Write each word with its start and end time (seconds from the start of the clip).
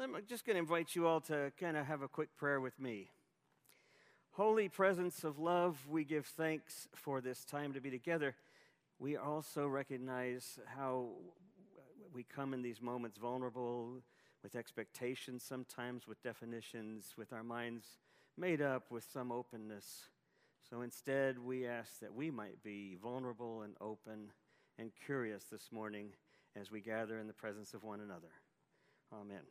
I'm 0.00 0.16
just 0.26 0.46
going 0.46 0.54
to 0.54 0.60
invite 0.60 0.96
you 0.96 1.06
all 1.06 1.20
to 1.22 1.52
kind 1.60 1.76
of 1.76 1.86
have 1.86 2.02
a 2.02 2.08
quick 2.08 2.34
prayer 2.36 2.60
with 2.60 2.80
me. 2.80 3.10
Holy 4.32 4.68
presence 4.68 5.22
of 5.22 5.38
love, 5.38 5.86
we 5.88 6.04
give 6.04 6.26
thanks 6.26 6.88
for 6.94 7.20
this 7.20 7.44
time 7.44 7.74
to 7.74 7.80
be 7.80 7.90
together. 7.90 8.34
We 8.98 9.16
also 9.16 9.66
recognize 9.66 10.58
how 10.76 11.10
we 12.12 12.24
come 12.24 12.54
in 12.54 12.62
these 12.62 12.80
moments 12.80 13.18
vulnerable, 13.18 14.02
with 14.42 14.56
expectations 14.56 15.42
sometimes, 15.42 16.08
with 16.08 16.22
definitions, 16.22 17.14
with 17.16 17.32
our 17.32 17.44
minds 17.44 17.98
made 18.36 18.62
up, 18.62 18.90
with 18.90 19.04
some 19.12 19.30
openness. 19.30 20.08
So 20.68 20.80
instead, 20.80 21.38
we 21.38 21.66
ask 21.66 22.00
that 22.00 22.14
we 22.14 22.30
might 22.30 22.62
be 22.62 22.96
vulnerable 23.00 23.62
and 23.62 23.74
open 23.80 24.32
and 24.78 24.90
curious 25.04 25.44
this 25.44 25.70
morning 25.70 26.08
as 26.58 26.70
we 26.70 26.80
gather 26.80 27.18
in 27.18 27.26
the 27.26 27.32
presence 27.34 27.74
of 27.74 27.84
one 27.84 28.00
another. 28.00 28.32
Amen. 29.12 29.42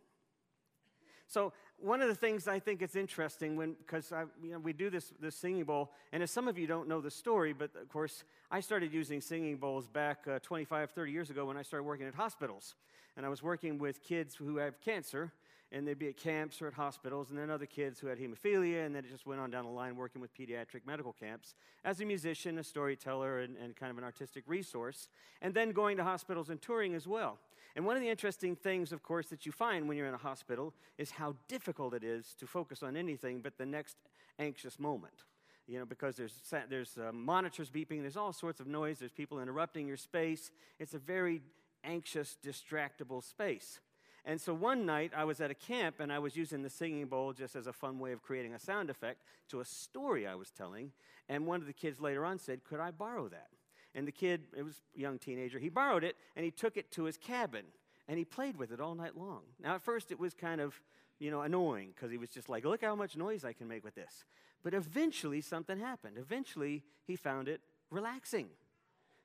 So 1.32 1.54
one 1.78 2.02
of 2.02 2.10
the 2.10 2.16
things 2.16 2.50
I 2.50 2.60
think 2.60 2.82
is 2.82 2.98
interesting 2.98 3.56
when 3.56 3.76
because 3.76 4.12
you 4.44 4.52
know 4.52 4.60
we 4.60 4.74
do 4.74 4.90
this 4.90 5.14
this 5.22 5.34
singing 5.34 5.64
bowl, 5.64 5.94
and 6.12 6.22
as 6.22 6.30
some 6.30 6.50
of 6.50 6.58
you 6.58 6.68
don't 6.68 6.90
know 6.90 7.00
the 7.00 7.10
story, 7.10 7.54
but 7.54 7.72
of 7.82 7.88
course 7.88 8.26
I 8.52 8.60
started 8.60 8.92
using 8.92 9.22
singing 9.22 9.56
bowls 9.56 9.88
back 9.88 10.28
uh, 10.28 10.40
25, 10.40 10.92
30 10.92 11.12
years 11.14 11.30
ago 11.30 11.46
when 11.46 11.56
I 11.56 11.62
started 11.62 11.86
working 11.86 12.06
at 12.06 12.16
hospitals, 12.16 12.76
and 13.16 13.26
I 13.26 13.30
was 13.30 13.42
working 13.42 13.78
with 13.78 14.04
kids 14.04 14.36
who 14.36 14.58
have 14.58 14.82
cancer, 14.82 15.32
and 15.72 15.88
they'd 15.88 16.00
be 16.00 16.10
at 16.10 16.18
camps 16.18 16.62
or 16.62 16.68
at 16.68 16.74
hospitals, 16.74 17.30
and 17.30 17.40
then 17.40 17.50
other 17.50 17.66
kids 17.66 18.00
who 18.00 18.08
had 18.08 18.18
hemophilia, 18.20 18.86
and 18.86 18.96
then 18.96 19.06
it 19.06 19.12
just 19.12 19.26
went 19.26 19.40
on 19.40 19.50
down 19.50 19.66
the 19.66 19.72
line 19.72 19.96
working 19.96 20.22
with 20.22 20.34
pediatric 20.34 20.86
medical 20.86 21.14
camps 21.14 21.56
as 21.86 22.02
a 22.02 22.06
musician, 22.06 22.58
a 22.58 22.64
storyteller, 22.64 23.40
and, 23.40 23.56
and 23.58 23.76
kind 23.76 23.92
of 23.92 23.98
an 23.98 24.04
artistic 24.04 24.44
resource, 24.48 25.10
and 25.42 25.54
then 25.54 25.72
going 25.72 25.98
to 25.98 26.04
hospitals 26.04 26.50
and 26.50 26.62
touring 26.62 26.94
as 26.94 27.08
well. 27.08 27.38
And 27.76 27.86
one 27.86 27.96
of 27.96 28.02
the 28.02 28.10
interesting 28.10 28.56
things, 28.56 28.92
of 28.92 29.02
course, 29.02 29.28
that 29.28 29.46
you 29.46 29.52
find 29.52 29.88
when 29.88 29.98
you're 29.98 30.08
in 30.08 30.14
a 30.14 30.18
hospital 30.18 30.74
is 30.98 31.12
how 31.12 31.36
difficult 31.48 31.94
it 31.94 32.04
is 32.04 32.36
to 32.40 32.48
focus 32.48 32.84
on 32.84 32.98
anything 32.98 33.40
but 33.40 33.58
the 33.58 33.66
next 33.66 33.96
anxious 34.40 34.80
moment 34.80 35.24
you 35.68 35.80
know, 35.80 35.86
because 35.86 36.18
there's, 36.18 36.34
there's 36.70 36.98
uh, 36.98 37.14
monitors 37.14 37.70
beeping, 37.70 38.02
there's 38.02 38.18
all 38.18 38.34
sorts 38.34 38.60
of 38.60 38.68
noise, 38.68 39.00
there's 39.00 39.12
people 39.12 39.40
interrupting 39.40 39.88
your 39.88 39.96
space. 39.96 40.52
It's 40.80 40.94
a 40.94 41.00
very 41.00 41.42
anxious, 41.84 42.38
distractible 42.44 43.24
space. 43.24 43.80
And 44.24 44.40
so 44.40 44.54
one 44.54 44.86
night 44.86 45.12
I 45.16 45.24
was 45.24 45.42
at 45.42 45.50
a 45.50 45.56
camp 45.56 46.00
and 46.00 46.14
I 46.14 46.20
was 46.20 46.36
using 46.36 46.62
the 46.62 46.70
singing 46.70 47.08
bowl 47.08 47.34
just 47.34 47.56
as 47.56 47.66
a 47.66 47.74
fun 47.74 47.98
way 47.98 48.12
of 48.12 48.22
creating 48.22 48.54
a 48.54 48.60
sound 48.60 48.90
effect 48.90 49.24
to 49.50 49.62
a 49.62 49.66
story 49.66 50.28
I 50.28 50.36
was 50.36 50.52
telling. 50.52 50.92
And 51.28 51.48
one 51.48 51.60
of 51.60 51.68
the 51.68 51.74
kids 51.74 52.00
later 52.00 52.24
on 52.24 52.38
said, 52.38 52.64
Could 52.64 52.80
I 52.80 52.92
borrow 52.92 53.28
that? 53.30 53.48
And 53.96 54.08
the 54.08 54.12
kid, 54.12 54.44
it 54.56 54.64
was 54.64 54.82
a 54.96 55.00
young 55.00 55.18
teenager, 55.18 55.60
he 55.60 55.70
borrowed 55.70 56.04
it 56.04 56.16
and 56.36 56.46
he 56.46 56.52
took 56.52 56.78
it 56.78 56.92
to 56.92 57.04
his 57.06 57.18
cabin 57.18 57.66
and 58.08 58.18
he 58.18 58.26
played 58.26 58.58
with 58.58 58.72
it 58.72 58.80
all 58.80 58.96
night 58.96 59.18
long. 59.18 59.42
Now, 59.62 59.76
at 59.76 59.82
first 59.82 60.12
it 60.12 60.20
was 60.20 60.34
kind 60.34 60.62
of, 60.62 60.80
you 61.20 61.32
know, 61.32 61.42
annoying 61.42 61.94
because 61.96 62.12
he 62.12 62.18
was 62.18 62.30
just 62.30 62.48
like, 62.48 62.64
Look 62.64 62.84
how 62.84 62.96
much 62.96 63.18
noise 63.18 63.44
I 63.44 63.54
can 63.54 63.68
make 63.68 63.84
with 63.84 63.96
this. 63.96 64.26
But 64.64 64.76
eventually 64.76 65.42
something 65.42 65.80
happened. 65.80 66.18
Eventually 66.20 66.84
he 67.08 67.16
found 67.16 67.48
it 67.48 67.62
relaxing. 67.90 68.50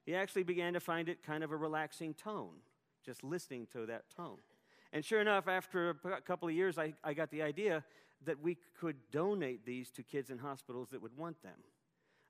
He 0.07 0.15
actually 0.15 0.45
began 0.45 0.73
to 0.73 0.81
find 0.81 1.09
it 1.11 1.23
kind 1.23 1.45
of 1.45 1.51
a 1.51 1.57
relaxing 1.57 2.15
tone, 2.15 2.63
just 3.05 3.23
listening 3.23 3.67
to 3.73 3.85
that 3.87 4.05
tone. 4.17 4.39
And 4.97 5.05
sure 5.05 5.21
enough, 5.21 5.47
after 5.47 5.91
a 5.91 6.23
couple 6.23 6.49
of 6.49 6.55
years, 6.55 6.79
I, 6.79 6.95
I 7.05 7.13
got 7.13 7.31
the 7.31 7.43
idea 7.43 7.85
that 8.25 8.41
we 8.41 8.57
could 8.81 8.97
donate 9.13 9.67
these 9.67 9.91
to 9.91 10.03
kids 10.03 10.31
in 10.31 10.39
hospitals 10.39 10.89
that 10.89 11.03
would 11.03 11.15
want 11.19 11.37
them. 11.43 11.59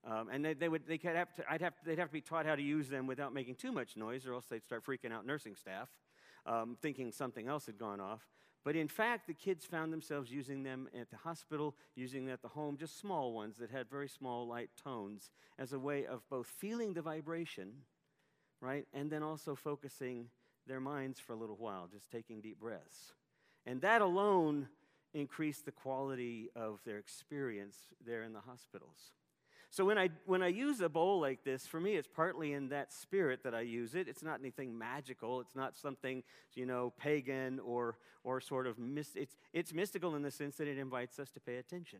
Um, 0.04 0.30
and 0.32 0.44
they, 0.44 0.52
they, 0.52 0.68
would, 0.68 0.82
they 0.84 0.98
could 0.98 1.14
have 1.14 1.32
to, 1.36 1.44
I'd 1.48 1.60
have, 1.60 1.74
they'd 1.84 2.00
have 2.00 2.08
to 2.08 2.12
be 2.12 2.20
taught 2.20 2.44
how 2.44 2.56
to 2.56 2.62
use 2.62 2.88
them 2.88 3.06
without 3.06 3.32
making 3.32 3.54
too 3.54 3.70
much 3.70 3.96
noise, 3.96 4.26
or 4.26 4.34
else 4.34 4.46
they'd 4.46 4.64
start 4.64 4.84
freaking 4.84 5.12
out 5.12 5.24
nursing 5.24 5.54
staff, 5.54 5.88
um, 6.44 6.76
thinking 6.82 7.12
something 7.12 7.46
else 7.46 7.66
had 7.66 7.78
gone 7.78 8.00
off. 8.00 8.26
But 8.64 8.74
in 8.74 8.88
fact, 8.88 9.28
the 9.28 9.34
kids 9.34 9.64
found 9.64 9.92
themselves 9.92 10.32
using 10.32 10.64
them 10.64 10.88
at 11.00 11.08
the 11.08 11.18
hospital, 11.18 11.76
using 11.94 12.24
them 12.24 12.34
at 12.34 12.42
the 12.42 12.48
home, 12.48 12.76
just 12.76 12.98
small 12.98 13.32
ones 13.32 13.58
that 13.58 13.70
had 13.70 13.88
very 13.88 14.08
small, 14.08 14.44
light 14.48 14.70
tones, 14.82 15.30
as 15.56 15.72
a 15.72 15.78
way 15.78 16.04
of 16.04 16.28
both 16.28 16.48
feeling 16.48 16.94
the 16.94 17.02
vibration, 17.02 17.74
right, 18.60 18.88
and 18.92 19.08
then 19.08 19.22
also 19.22 19.54
focusing 19.54 20.30
their 20.66 20.80
minds 20.80 21.18
for 21.20 21.32
a 21.32 21.36
little 21.36 21.56
while, 21.56 21.88
just 21.90 22.10
taking 22.10 22.40
deep 22.40 22.60
breaths. 22.60 23.12
And 23.64 23.80
that 23.82 24.02
alone 24.02 24.68
increased 25.14 25.64
the 25.64 25.72
quality 25.72 26.50
of 26.54 26.80
their 26.84 26.98
experience 26.98 27.76
there 28.04 28.22
in 28.22 28.32
the 28.32 28.40
hospitals. 28.40 29.12
So 29.70 29.84
when 29.84 29.98
I, 29.98 30.10
when 30.24 30.42
I 30.42 30.48
use 30.48 30.80
a 30.80 30.88
bowl 30.88 31.20
like 31.20 31.44
this, 31.44 31.66
for 31.66 31.80
me, 31.80 31.96
it's 31.96 32.08
partly 32.08 32.52
in 32.52 32.68
that 32.68 32.92
spirit 32.92 33.42
that 33.42 33.54
I 33.54 33.60
use 33.62 33.94
it. 33.94 34.08
It's 34.08 34.22
not 34.22 34.40
anything 34.40 34.78
magical. 34.78 35.40
It's 35.40 35.56
not 35.56 35.76
something, 35.76 36.22
you 36.54 36.66
know, 36.66 36.92
pagan 36.98 37.60
or, 37.60 37.98
or 38.24 38.40
sort 38.40 38.66
of, 38.66 38.78
myst- 38.78 39.16
it's, 39.16 39.36
it's 39.52 39.74
mystical 39.74 40.14
in 40.14 40.22
the 40.22 40.30
sense 40.30 40.56
that 40.56 40.68
it 40.68 40.78
invites 40.78 41.18
us 41.18 41.30
to 41.32 41.40
pay 41.40 41.56
attention. 41.56 41.98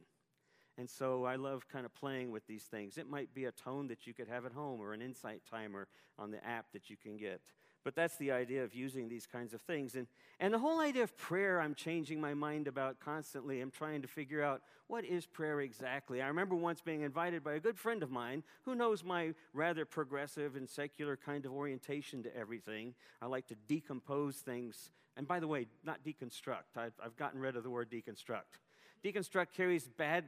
And 0.79 0.89
so 0.89 1.25
I 1.25 1.37
love 1.37 1.69
kind 1.69 1.87
of 1.87 1.95
playing 1.95 2.31
with 2.31 2.47
these 2.47 2.65
things. 2.65 2.99
It 2.99 3.09
might 3.09 3.35
be 3.35 3.47
a 3.47 3.53
tone 3.53 3.89
that 3.89 4.07
you 4.07 4.15
could 4.15 4.29
have 4.29 4.45
at 4.45 4.53
home 4.53 4.81
or 4.81 4.93
an 4.93 5.01
insight 5.01 5.43
timer 5.51 5.89
on 6.19 6.31
the 6.31 6.45
app 6.47 6.67
that 6.73 6.91
you 6.91 6.97
can 6.97 7.17
get. 7.17 7.41
But 7.87 7.95
that's 7.95 8.17
the 8.17 8.33
idea 8.33 8.65
of 8.65 8.75
using 8.75 9.09
these 9.09 9.29
kinds 9.29 9.55
of 9.55 9.61
things. 9.61 9.95
And, 9.95 10.09
and 10.41 10.53
the 10.53 10.59
whole 10.59 10.81
idea 10.81 11.05
of 11.05 11.17
prayer, 11.17 11.61
I'm 11.61 11.77
changing 11.77 12.21
my 12.21 12.35
mind 12.35 12.67
about 12.67 12.99
constantly. 12.99 13.61
I'm 13.61 13.71
trying 13.71 14.03
to 14.03 14.09
figure 14.09 14.43
out 14.43 14.63
what 14.89 15.05
is 15.05 15.25
prayer 15.25 15.61
exactly. 15.61 16.21
I 16.21 16.27
remember 16.27 16.57
once 16.57 16.81
being 16.81 17.03
invited 17.03 17.45
by 17.45 17.53
a 17.53 17.61
good 17.61 17.79
friend 17.79 18.03
of 18.03 18.11
mine 18.11 18.43
who 18.65 18.75
knows 18.75 19.05
my 19.05 19.35
rather 19.53 19.85
progressive 19.85 20.57
and 20.57 20.69
secular 20.69 21.17
kind 21.17 21.47
of 21.47 21.53
orientation 21.53 22.25
to 22.25 22.37
everything. 22.37 22.93
I 23.23 23.27
like 23.27 23.47
to 23.47 23.55
decompose 23.69 24.39
things. 24.39 24.91
And 25.17 25.29
by 25.29 25.39
the 25.39 25.47
way, 25.47 25.69
not 25.85 26.01
deconstruct. 26.05 26.77
I've, 26.77 26.95
I've 27.01 27.17
gotten 27.17 27.39
rid 27.39 27.55
of 27.55 27.63
the 27.63 27.71
word 27.71 27.89
deconstruct. 27.89 28.59
Deconstruct 29.05 29.53
carries 29.57 29.87
bad 29.87 30.25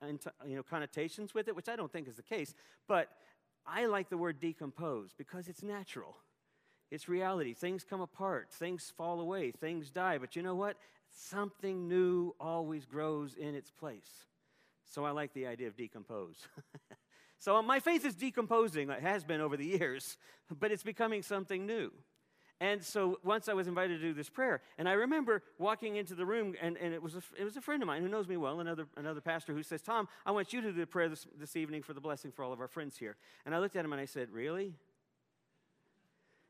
t- 0.00 0.30
you 0.46 0.56
know, 0.56 0.62
connotations 0.62 1.34
with 1.34 1.46
it, 1.48 1.54
which 1.54 1.68
I 1.68 1.76
don't 1.76 1.92
think 1.92 2.08
is 2.08 2.16
the 2.16 2.22
case. 2.22 2.54
But 2.88 3.08
I 3.66 3.84
like 3.84 4.08
the 4.08 4.16
word 4.16 4.40
decompose 4.40 5.12
because 5.12 5.48
it's 5.48 5.62
natural. 5.62 6.16
It's 6.92 7.08
reality. 7.08 7.54
Things 7.54 7.84
come 7.88 8.02
apart, 8.02 8.50
things 8.50 8.92
fall 8.94 9.18
away, 9.18 9.50
things 9.50 9.90
die. 9.90 10.18
But 10.18 10.36
you 10.36 10.42
know 10.42 10.54
what? 10.54 10.76
Something 11.10 11.88
new 11.88 12.34
always 12.38 12.84
grows 12.84 13.34
in 13.34 13.54
its 13.54 13.70
place. 13.70 14.26
So 14.84 15.06
I 15.06 15.10
like 15.12 15.32
the 15.32 15.46
idea 15.46 15.68
of 15.68 15.76
decompose. 15.76 16.48
so 17.38 17.62
my 17.62 17.80
faith 17.80 18.04
is 18.04 18.14
decomposing, 18.14 18.90
it 18.90 19.00
has 19.00 19.24
been 19.24 19.40
over 19.40 19.56
the 19.56 19.64
years, 19.64 20.18
but 20.60 20.70
it's 20.70 20.82
becoming 20.82 21.22
something 21.22 21.64
new. 21.64 21.90
And 22.60 22.84
so 22.84 23.18
once 23.24 23.48
I 23.48 23.54
was 23.54 23.68
invited 23.68 23.98
to 23.98 24.06
do 24.06 24.12
this 24.12 24.28
prayer, 24.28 24.60
and 24.76 24.86
I 24.86 24.92
remember 24.92 25.42
walking 25.58 25.96
into 25.96 26.14
the 26.14 26.26
room, 26.26 26.54
and, 26.60 26.76
and 26.76 26.92
it, 26.92 27.02
was 27.02 27.14
a, 27.14 27.22
it 27.38 27.44
was 27.44 27.56
a 27.56 27.62
friend 27.62 27.82
of 27.82 27.86
mine 27.86 28.02
who 28.02 28.08
knows 28.08 28.28
me 28.28 28.36
well, 28.36 28.60
another, 28.60 28.86
another 28.98 29.22
pastor, 29.22 29.54
who 29.54 29.62
says, 29.62 29.80
Tom, 29.80 30.08
I 30.26 30.30
want 30.30 30.52
you 30.52 30.60
to 30.60 30.72
do 30.72 30.80
the 30.80 30.86
prayer 30.86 31.08
this, 31.08 31.26
this 31.40 31.56
evening 31.56 31.82
for 31.82 31.94
the 31.94 32.02
blessing 32.02 32.32
for 32.32 32.44
all 32.44 32.52
of 32.52 32.60
our 32.60 32.68
friends 32.68 32.98
here. 32.98 33.16
And 33.46 33.54
I 33.54 33.60
looked 33.60 33.76
at 33.76 33.84
him 33.84 33.92
and 33.92 34.00
I 34.00 34.04
said, 34.04 34.30
Really? 34.30 34.74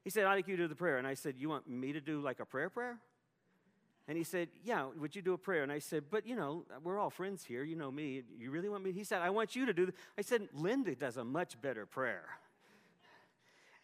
He 0.03 0.11
said, 0.11 0.25
I'd 0.25 0.35
like 0.35 0.49
you 0.49 0.57
to 0.57 0.65
do 0.65 0.69
the 0.69 0.75
prayer. 0.75 0.99
And 0.99 1.07
I 1.07 1.15
said, 1.15 1.37
You 1.39 1.49
want 1.49 1.69
me 1.69 1.93
to 1.93 2.01
do 2.01 2.21
like 2.21 2.41
a 2.41 2.45
prayer 2.45 2.69
prayer? 2.69 2.99
And 4.09 4.19
he 4.19 4.25
said, 4.25 4.49
Yeah, 4.65 4.89
would 4.99 5.15
you 5.15 5.23
do 5.23 5.33
a 5.33 5.39
prayer? 5.39 5.63
And 5.63 5.71
I 5.71 5.79
said, 5.79 6.05
But 6.11 6.27
you 6.27 6.35
know, 6.35 6.65
we're 6.83 6.99
all 6.99 7.11
friends 7.11 7.45
here. 7.45 7.63
You 7.63 7.77
know 7.77 7.91
me. 7.91 8.23
You 8.39 8.51
really 8.51 8.69
want 8.69 8.83
me? 8.83 8.93
He 8.93 9.05
said, 9.05 9.23
I 9.23 9.31
want 9.31 9.55
you 9.55 9.67
to 9.67 9.73
do. 9.73 9.93
I 10.19 10.23
said, 10.23 10.49
Linda 10.53 10.95
does 10.95 11.17
a 11.17 11.25
much 11.25 11.61
better 11.61 11.87
prayer. 11.87 12.25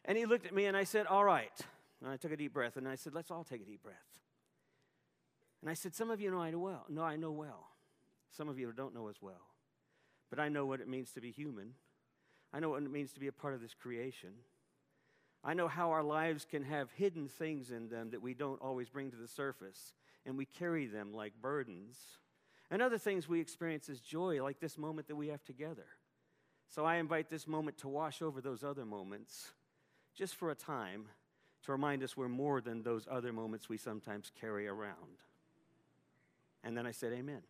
And 0.05 0.17
he 0.17 0.27
looked 0.27 0.47
at 0.47 0.55
me 0.55 0.67
and 0.67 0.77
I 0.77 0.85
said, 0.85 1.07
All 1.07 1.25
right. 1.25 1.53
And 2.01 2.11
I 2.11 2.17
took 2.17 2.33
a 2.33 2.37
deep 2.37 2.53
breath 2.53 2.77
and 2.77 2.89
I 2.89 2.97
said, 2.97 3.15
Let's 3.15 3.31
all 3.31 3.45
take 3.45 3.63
a 3.63 3.65
deep 3.65 3.83
breath. 3.83 3.97
And 5.61 5.71
I 5.71 5.75
said, 5.75 5.95
Some 5.95 6.11
of 6.11 6.21
you 6.21 6.31
know 6.31 6.41
I 6.41 6.51
know 6.51 6.59
well. 6.59 6.85
No, 6.89 7.03
I 7.03 7.17
know 7.17 7.31
well. 7.31 7.69
Some 8.31 8.49
of 8.49 8.59
you 8.59 8.73
don't 8.73 8.95
know 8.95 9.09
as 9.09 9.23
well. 9.23 9.47
But 10.31 10.41
I 10.41 10.49
know 10.49 10.67
what 10.67 10.81
it 10.81 10.89
means 10.89 11.13
to 11.13 11.21
be 11.21 11.31
human. 11.31 11.75
I 12.53 12.61
know 12.61 12.71
what 12.71 12.83
it 12.83 12.91
means 12.91 13.13
to 13.13 13.21
be 13.21 13.29
a 13.29 13.33
part 13.33 13.55
of 13.55 13.61
this 13.61 13.75
creation. 13.75 14.31
I 15.45 15.55
know 15.55 15.69
how 15.69 15.93
our 15.93 16.03
lives 16.03 16.45
can 16.45 16.65
have 16.65 16.91
hidden 16.93 17.29
things 17.29 17.71
in 17.71 17.89
them 17.89 18.11
that 18.11 18.23
we 18.23 18.35
don't 18.35 18.61
always 18.61 18.89
bring 18.89 19.11
to 19.11 19.17
the 19.17 19.29
surface, 19.29 19.93
and 20.27 20.37
we 20.37 20.47
carry 20.47 20.87
them 20.87 21.13
like 21.13 21.33
burdens. 21.41 21.97
And 22.71 22.83
other 22.83 22.99
things 22.99 23.29
we 23.29 23.41
experience 23.41 23.89
as 23.89 24.01
joy, 24.01 24.43
like 24.43 24.61
this 24.61 24.77
moment 24.77 25.09
that 25.09 25.17
we 25.17 25.29
have 25.29 25.45
together. 25.45 25.87
So 26.69 26.85
I 26.85 26.97
invite 26.97 27.31
this 27.31 27.47
moment 27.47 27.79
to 27.79 27.89
wash 27.89 28.21
over 28.21 28.41
those 28.41 28.63
other 28.63 28.85
moments 28.85 29.53
just 30.15 30.35
for 30.35 30.51
a 30.51 30.55
time 30.55 31.07
to 31.65 31.73
remind 31.73 32.03
us 32.03 32.17
we're 32.17 32.29
more 32.29 32.61
than 32.61 32.83
those 32.83 33.07
other 33.11 33.33
moments 33.33 33.69
we 33.69 33.79
sometimes 33.79 34.31
carry 34.39 34.69
around. 34.69 35.23
And 36.63 36.77
then 36.77 36.87
I 36.87 36.91
said, 36.91 37.13
Amen. 37.13 37.43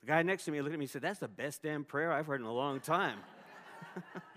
The 0.00 0.06
guy 0.06 0.22
next 0.22 0.46
to 0.46 0.50
me 0.50 0.60
looked 0.60 0.72
at 0.72 0.78
me 0.78 0.86
and 0.86 0.90
said, 0.90 1.02
That's 1.02 1.20
the 1.20 1.28
best 1.28 1.62
damn 1.62 1.84
prayer 1.84 2.10
I've 2.10 2.26
heard 2.26 2.40
in 2.40 2.46
a 2.46 2.52
long 2.52 2.80
time. 2.80 3.18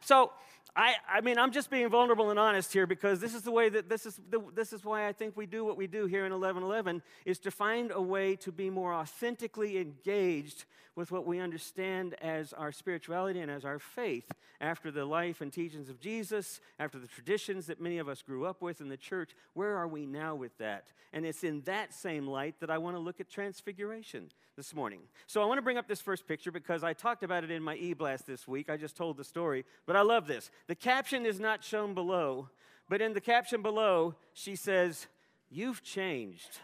So, 0.00 0.32
I, 0.76 0.94
I 1.08 1.20
mean, 1.20 1.38
I'm 1.38 1.52
just 1.52 1.70
being 1.70 1.88
vulnerable 1.88 2.30
and 2.30 2.38
honest 2.38 2.72
here 2.72 2.86
because 2.86 3.20
this 3.20 3.34
is 3.34 3.42
the 3.42 3.50
way 3.50 3.68
that 3.68 3.88
this 3.88 4.06
is, 4.06 4.20
the, 4.30 4.40
this 4.54 4.72
is 4.72 4.84
why 4.84 5.08
I 5.08 5.12
think 5.12 5.36
we 5.36 5.46
do 5.46 5.64
what 5.64 5.76
we 5.76 5.86
do 5.86 6.06
here 6.06 6.24
in 6.24 6.32
1111 6.32 7.02
is 7.24 7.38
to 7.40 7.50
find 7.50 7.90
a 7.92 8.00
way 8.00 8.36
to 8.36 8.52
be 8.52 8.70
more 8.70 8.94
authentically 8.94 9.78
engaged 9.78 10.64
with 10.96 11.10
what 11.10 11.26
we 11.26 11.40
understand 11.40 12.14
as 12.20 12.52
our 12.52 12.72
spirituality 12.72 13.40
and 13.40 13.50
as 13.50 13.64
our 13.64 13.78
faith 13.78 14.30
after 14.60 14.90
the 14.90 15.04
life 15.04 15.40
and 15.40 15.52
teachings 15.52 15.88
of 15.88 16.00
Jesus, 16.00 16.60
after 16.78 16.98
the 16.98 17.06
traditions 17.06 17.66
that 17.66 17.80
many 17.80 17.98
of 17.98 18.08
us 18.08 18.22
grew 18.22 18.44
up 18.44 18.60
with 18.60 18.80
in 18.80 18.88
the 18.88 18.96
church. 18.96 19.30
Where 19.54 19.76
are 19.76 19.88
we 19.88 20.04
now 20.04 20.34
with 20.34 20.56
that? 20.58 20.92
And 21.12 21.24
it's 21.24 21.42
in 21.42 21.62
that 21.62 21.94
same 21.94 22.26
light 22.26 22.56
that 22.60 22.70
I 22.70 22.78
want 22.78 22.96
to 22.96 23.00
look 23.00 23.20
at 23.20 23.30
transfiguration 23.30 24.30
this 24.56 24.74
morning. 24.74 25.00
So 25.26 25.40
I 25.42 25.46
want 25.46 25.58
to 25.58 25.62
bring 25.62 25.78
up 25.78 25.88
this 25.88 26.00
first 26.00 26.28
picture 26.28 26.50
because 26.50 26.84
I 26.84 26.92
talked 26.92 27.22
about 27.22 27.44
it 27.44 27.50
in 27.50 27.62
my 27.62 27.76
e 27.76 27.94
blast 27.94 28.26
this 28.26 28.46
week. 28.46 28.68
I 28.68 28.76
just 28.76 28.96
told 28.96 29.16
the 29.16 29.24
story, 29.24 29.64
but 29.90 29.96
I 29.96 30.02
love 30.02 30.28
this. 30.28 30.52
The 30.68 30.76
caption 30.76 31.26
is 31.26 31.40
not 31.40 31.64
shown 31.64 31.94
below, 31.94 32.48
but 32.88 33.02
in 33.02 33.12
the 33.12 33.20
caption 33.20 33.60
below, 33.60 34.14
she 34.34 34.54
says, 34.54 35.08
You've 35.50 35.82
changed. 35.82 36.60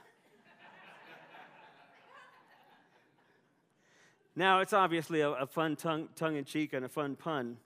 now, 4.37 4.61
it's 4.61 4.73
obviously 4.73 5.23
a, 5.23 5.31
a 5.31 5.46
fun 5.49 5.75
tongue, 5.75 6.08
tongue 6.14 6.37
in 6.37 6.44
cheek 6.44 6.73
and 6.73 6.84
a 6.84 6.88
fun 6.88 7.17
pun, 7.17 7.56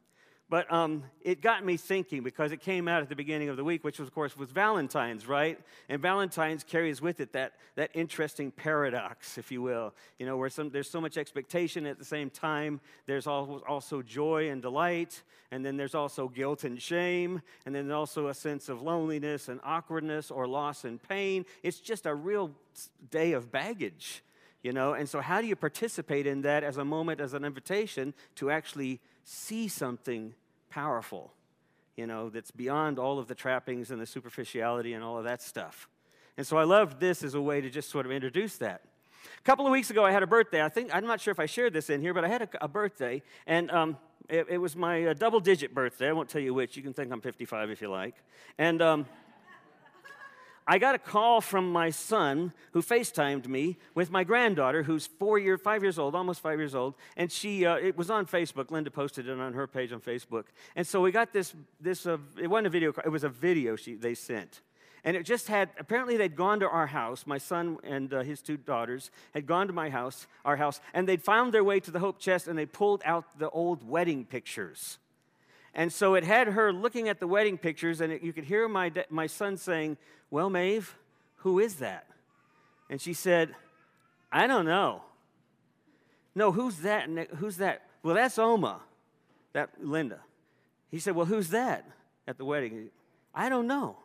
but 0.51 0.71
um, 0.73 1.05
it 1.23 1.41
got 1.41 1.65
me 1.65 1.77
thinking 1.77 2.25
because 2.25 2.51
it 2.51 2.61
came 2.61 2.89
out 2.89 3.03
at 3.03 3.09
the 3.09 3.15
beginning 3.15 3.49
of 3.49 3.57
the 3.57 3.63
week, 3.63 3.85
which 3.85 4.01
was, 4.01 4.09
of 4.09 4.15
course 4.15 4.37
was 4.37 4.51
Valentine's, 4.51 5.29
right? 5.29 5.59
And 5.89 6.03
Valentine's 6.03 6.65
carries 6.65 7.01
with 7.01 7.21
it 7.21 7.33
that, 7.35 7.53
that 7.77 7.91
interesting 7.95 8.51
paradox, 8.51 9.39
if 9.39 9.53
you 9.53 9.63
will, 9.63 9.95
you 10.19 10.27
know, 10.27 10.37
where 10.37 10.51
some, 10.51 10.69
there's 10.69 10.91
so 10.91 11.01
much 11.01 11.17
expectation 11.17 11.87
at 11.87 12.01
the 12.01 12.05
same 12.05 12.31
time. 12.31 12.81
There's 13.07 13.29
also 13.29 14.03
joy 14.03 14.51
and 14.51 14.61
delight, 14.61 15.23
and 15.53 15.65
then 15.65 15.77
there's 15.77 15.95
also 15.95 16.27
guilt 16.27 16.65
and 16.65 16.83
shame, 16.83 17.43
and 17.65 17.73
then 17.73 17.89
also 17.93 18.27
a 18.27 18.35
sense 18.35 18.69
of 18.69 18.83
loneliness 18.83 19.49
and 19.49 19.61
awkwardness 19.63 20.33
or 20.33 20.49
loss 20.49 20.85
and 20.85 21.01
pain. 21.01 21.47
It's 21.63 21.79
just 21.79 22.07
a 22.07 22.15
real 22.15 22.51
day 23.09 23.33
of 23.33 23.53
baggage 23.53 24.25
you 24.63 24.73
know 24.73 24.95
and 24.95 25.09
so 25.09 25.21
how 25.21 25.41
do 25.41 25.47
you 25.47 25.57
participate 25.57 26.27
in 26.27 26.43
that 26.43 26.63
as 26.65 26.77
a 26.77 26.85
moment 26.85 27.21
as 27.21 27.35
an 27.35 27.45
invitation 27.45 28.15
to 28.35 28.51
actually 28.51 29.01
see 29.25 29.69
something 29.69 30.35
powerful, 30.71 31.33
you 31.97 32.07
know, 32.07 32.31
that's 32.31 32.51
beyond 32.51 32.99
all 32.99 33.19
of 33.19 33.29
the 33.29 33.35
trappings 33.35 33.91
and 33.91 34.01
the 34.01 34.07
superficiality 34.07 34.95
and 34.95 35.05
all 35.05 35.19
of 35.19 35.25
that 35.25 35.43
stuff. 35.43 35.89
And 36.37 36.47
so 36.47 36.57
I 36.57 36.65
loved 36.65 37.01
this 37.01 37.23
as 37.23 37.35
a 37.35 37.41
way 37.41 37.61
to 37.61 37.69
just 37.69 37.91
sort 37.91 38.07
of 38.07 38.13
introduce 38.13 38.57
that. 38.59 38.83
A 39.39 39.43
couple 39.43 39.67
of 39.67 39.73
weeks 39.73 39.91
ago, 39.91 40.05
I 40.05 40.13
had 40.13 40.23
a 40.23 40.27
birthday. 40.27 40.63
I 40.63 40.69
think, 40.69 40.95
I'm 40.95 41.07
not 41.07 41.21
sure 41.21 41.33
if 41.33 41.41
I 41.41 41.47
shared 41.47 41.75
this 41.75 41.91
in 41.91 42.01
here, 42.01 42.15
but 42.15 42.25
I 42.25 42.29
had 42.29 42.43
a, 42.43 42.65
a 42.65 42.69
birthday, 42.69 43.23
and 43.47 43.71
um, 43.71 43.99
it, 44.29 44.47
it, 44.49 44.59
was 44.59 44.75
my 44.75 45.07
uh, 45.07 45.15
double 45.15 45.41
digit 45.41 45.75
birthday. 45.75 46.09
I 46.09 46.13
won't 46.13 46.31
tell 46.31 46.41
you 46.41 46.55
which. 46.55 46.77
You 46.77 46.83
can 46.83 46.95
think 46.95 47.13
I'm 47.13 47.21
55 47.21 47.71
if 47.71 47.83
you 47.83 47.91
like. 47.91 48.15
And 48.57 48.81
um, 48.81 49.07
I 50.67 50.79
got 50.79 50.95
a 50.95 50.99
call 50.99 51.41
from 51.41 51.73
my 51.73 51.91
son 51.91 52.53
who 52.73 52.83
FaceTimed 52.83 53.47
me 53.47 53.77
with 53.95 54.11
my 54.11 54.25
granddaughter, 54.25 54.83
who's 54.83 55.07
four 55.07 55.39
year, 55.39 55.59
five 55.59 55.83
years 55.83 55.99
old, 55.99 56.15
almost 56.15 56.41
five 56.41 56.59
years 56.59 56.75
old, 56.75 56.95
and 57.17 57.31
she 57.31 57.67
uh, 57.67 57.77
it 57.77 57.97
was 57.97 58.11
on 58.11 58.27
Facebook. 58.27 58.71
Linda 58.71 58.91
posted 58.91 59.29
it 59.29 59.39
on 59.39 59.53
her 59.55 59.67
page 59.67 59.93
on 59.93 60.01
Facebook, 60.01 60.45
and 60.77 60.87
so 60.87 61.01
we 61.01 61.11
got 61.11 61.33
this 61.33 61.55
this 61.81 62.07
uh, 62.07 62.19
it 62.41 62.47
wasn't 62.49 62.69
a 62.69 62.71
video, 62.71 62.93
it 63.05 63.11
was 63.11 63.25
a 63.25 63.29
video 63.29 63.77
she 63.77 63.95
they 63.95 64.15
sent. 64.15 64.61
And 65.03 65.17
it 65.17 65.25
just 65.25 65.49
had, 65.49 65.71
apparently, 65.79 66.19
they'd 66.19 66.37
gone 66.37 66.61
to 66.61 66.69
our 66.69 66.87
house. 66.87 67.27
My 67.27 67.39
son 67.39 67.79
and 67.85 68.13
uh, 68.13 68.23
his 68.23 68.43
two 68.43 68.59
daughters 68.59 69.11
had 69.33 69.47
gone 69.47 69.67
to 69.67 69.73
my 69.73 69.89
house, 69.89 70.27
our 70.45 70.57
house, 70.57 70.81
and 70.93 71.09
they'd 71.09 71.23
found 71.23 71.55
their 71.55 71.65
way 71.65 71.81
to 71.81 71.91
the 71.91 72.01
Hope 72.01 72.19
Chest 72.19 72.49
and 72.49 72.59
they 72.59 72.67
pulled 72.67 73.03
out 73.07 73.25
the 73.39 73.49
old 73.51 73.89
wedding 73.89 74.27
pictures. 74.27 74.99
And 75.75 75.93
so 75.93 76.15
it 76.15 76.25
had 76.25 76.49
her 76.49 76.73
looking 76.73 77.09
at 77.09 77.21
the 77.21 77.27
wedding 77.27 77.57
pictures, 77.57 78.01
and 78.01 78.13
it, 78.13 78.23
you 78.23 78.33
could 78.33 78.45
hear 78.45 78.69
my, 78.69 78.93
my 79.09 79.27
son 79.27 79.57
saying, 79.57 79.97
Well, 80.31 80.51
Maeve, 80.51 80.97
who 81.37 81.59
is 81.59 81.77
that? 81.77 82.07
And 82.89 83.01
she 83.01 83.13
said, 83.13 83.55
I 84.33 84.47
don't 84.47 84.67
know. 84.67 85.03
No, 86.35 86.53
who's 86.53 86.79
that? 86.79 87.09
Who's 87.37 87.57
that? 87.59 87.83
Well, 88.03 88.15
that's 88.15 88.39
Oma, 88.39 88.81
that 89.53 89.71
Linda. 89.81 90.21
He 90.91 90.99
said, 90.99 91.15
Well, 91.15 91.27
who's 91.27 91.51
that 91.51 91.85
at 92.27 92.39
the 92.39 92.45
wedding? 92.45 92.91
I 93.35 93.49
don't 93.49 93.67
know. 93.67 93.97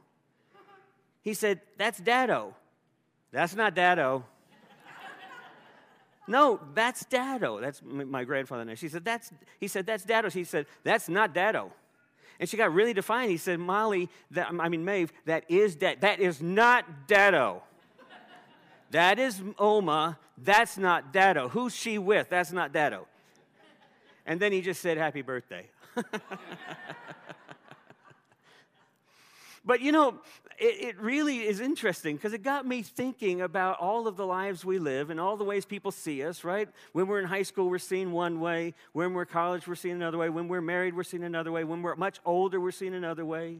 He 1.21 1.33
said, 1.33 1.61
That's 1.77 1.99
Dado. 1.99 2.53
That's 3.31 3.55
not 3.55 3.73
Dado. 3.73 4.23
No, 6.27 6.59
that's 6.73 7.05
Dado. 7.05 7.59
That's 7.59 7.81
my 7.83 8.23
grandfather 8.23 8.61
And 8.67 8.79
She 8.79 8.89
said, 8.89 9.05
that's, 9.05 9.31
he 9.59 9.67
said, 9.67 9.85
that's 9.85 10.03
Dado. 10.03 10.29
She 10.29 10.43
said, 10.43 10.65
that's 10.83 11.07
not 11.07 11.33
Dado. 11.33 11.71
And 12.39 12.49
she 12.49 12.57
got 12.57 12.73
really 12.73 12.93
defiant. 12.93 13.31
He 13.31 13.37
said, 13.37 13.59
Molly, 13.59 14.09
that, 14.31 14.47
I 14.59 14.69
mean, 14.69 14.83
Maeve, 14.83 15.13
that 15.25 15.45
is, 15.49 15.75
da- 15.75 15.95
that 16.01 16.19
is 16.19 16.41
not 16.41 17.07
Dado. 17.07 17.63
that 18.91 19.19
is 19.19 19.41
Oma. 19.57 20.17
That's 20.37 20.77
not 20.77 21.13
Dado. 21.13 21.47
Who's 21.49 21.73
she 21.73 21.97
with? 21.97 22.29
That's 22.29 22.51
not 22.51 22.73
Dado. 22.73 23.07
And 24.25 24.39
then 24.39 24.51
he 24.51 24.61
just 24.61 24.81
said, 24.81 24.97
happy 24.97 25.21
birthday. 25.21 25.67
but 29.65 29.81
you 29.81 29.91
know, 29.91 30.19
it, 30.59 30.89
it 30.89 31.01
really 31.01 31.39
is 31.39 31.59
interesting 31.59 32.15
because 32.15 32.33
it 32.33 32.43
got 32.43 32.67
me 32.67 32.83
thinking 32.83 33.41
about 33.41 33.79
all 33.79 34.07
of 34.07 34.15
the 34.15 34.25
lives 34.25 34.63
we 34.63 34.77
live 34.77 35.09
and 35.09 35.19
all 35.19 35.37
the 35.37 35.43
ways 35.43 35.65
people 35.65 35.91
see 35.91 36.23
us, 36.23 36.43
right? 36.43 36.69
When 36.93 37.07
we're 37.07 37.19
in 37.19 37.25
high 37.25 37.43
school, 37.43 37.69
we're 37.69 37.79
seen 37.79 38.11
one 38.11 38.39
way. 38.39 38.75
When 38.93 39.13
we're 39.13 39.25
college, 39.25 39.67
we're 39.67 39.75
seen 39.75 39.93
another 39.93 40.17
way. 40.17 40.29
When 40.29 40.47
we're 40.47 40.61
married, 40.61 40.95
we're 40.95 41.03
seen 41.03 41.23
another 41.23 41.51
way. 41.51 41.63
When 41.63 41.81
we're 41.81 41.95
much 41.95 42.19
older, 42.25 42.59
we're 42.59 42.71
seen 42.71 42.93
another 42.93 43.25
way. 43.25 43.59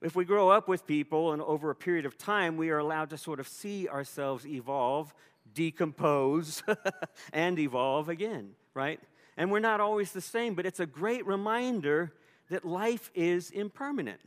If 0.00 0.16
we 0.16 0.24
grow 0.24 0.48
up 0.48 0.66
with 0.66 0.86
people 0.86 1.32
and 1.32 1.40
over 1.40 1.70
a 1.70 1.76
period 1.76 2.06
of 2.06 2.18
time, 2.18 2.56
we 2.56 2.70
are 2.70 2.78
allowed 2.78 3.10
to 3.10 3.18
sort 3.18 3.38
of 3.38 3.46
see 3.46 3.88
ourselves 3.88 4.44
evolve, 4.44 5.14
decompose, 5.54 6.64
and 7.32 7.56
evolve 7.60 8.08
again, 8.08 8.50
right? 8.74 8.98
And 9.36 9.52
we're 9.52 9.60
not 9.60 9.80
always 9.80 10.10
the 10.10 10.20
same, 10.20 10.54
but 10.54 10.66
it's 10.66 10.80
a 10.80 10.86
great 10.86 11.24
reminder 11.24 12.12
that 12.50 12.64
life 12.64 13.12
is 13.14 13.50
impermanent 13.50 14.20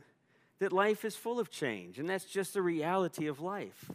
that 0.58 0.72
life 0.72 1.04
is 1.04 1.16
full 1.16 1.38
of 1.38 1.50
change, 1.50 1.98
and 1.98 2.08
that's 2.08 2.24
just 2.24 2.54
the 2.54 2.62
reality 2.62 3.26
of 3.26 3.40
life. 3.40 3.90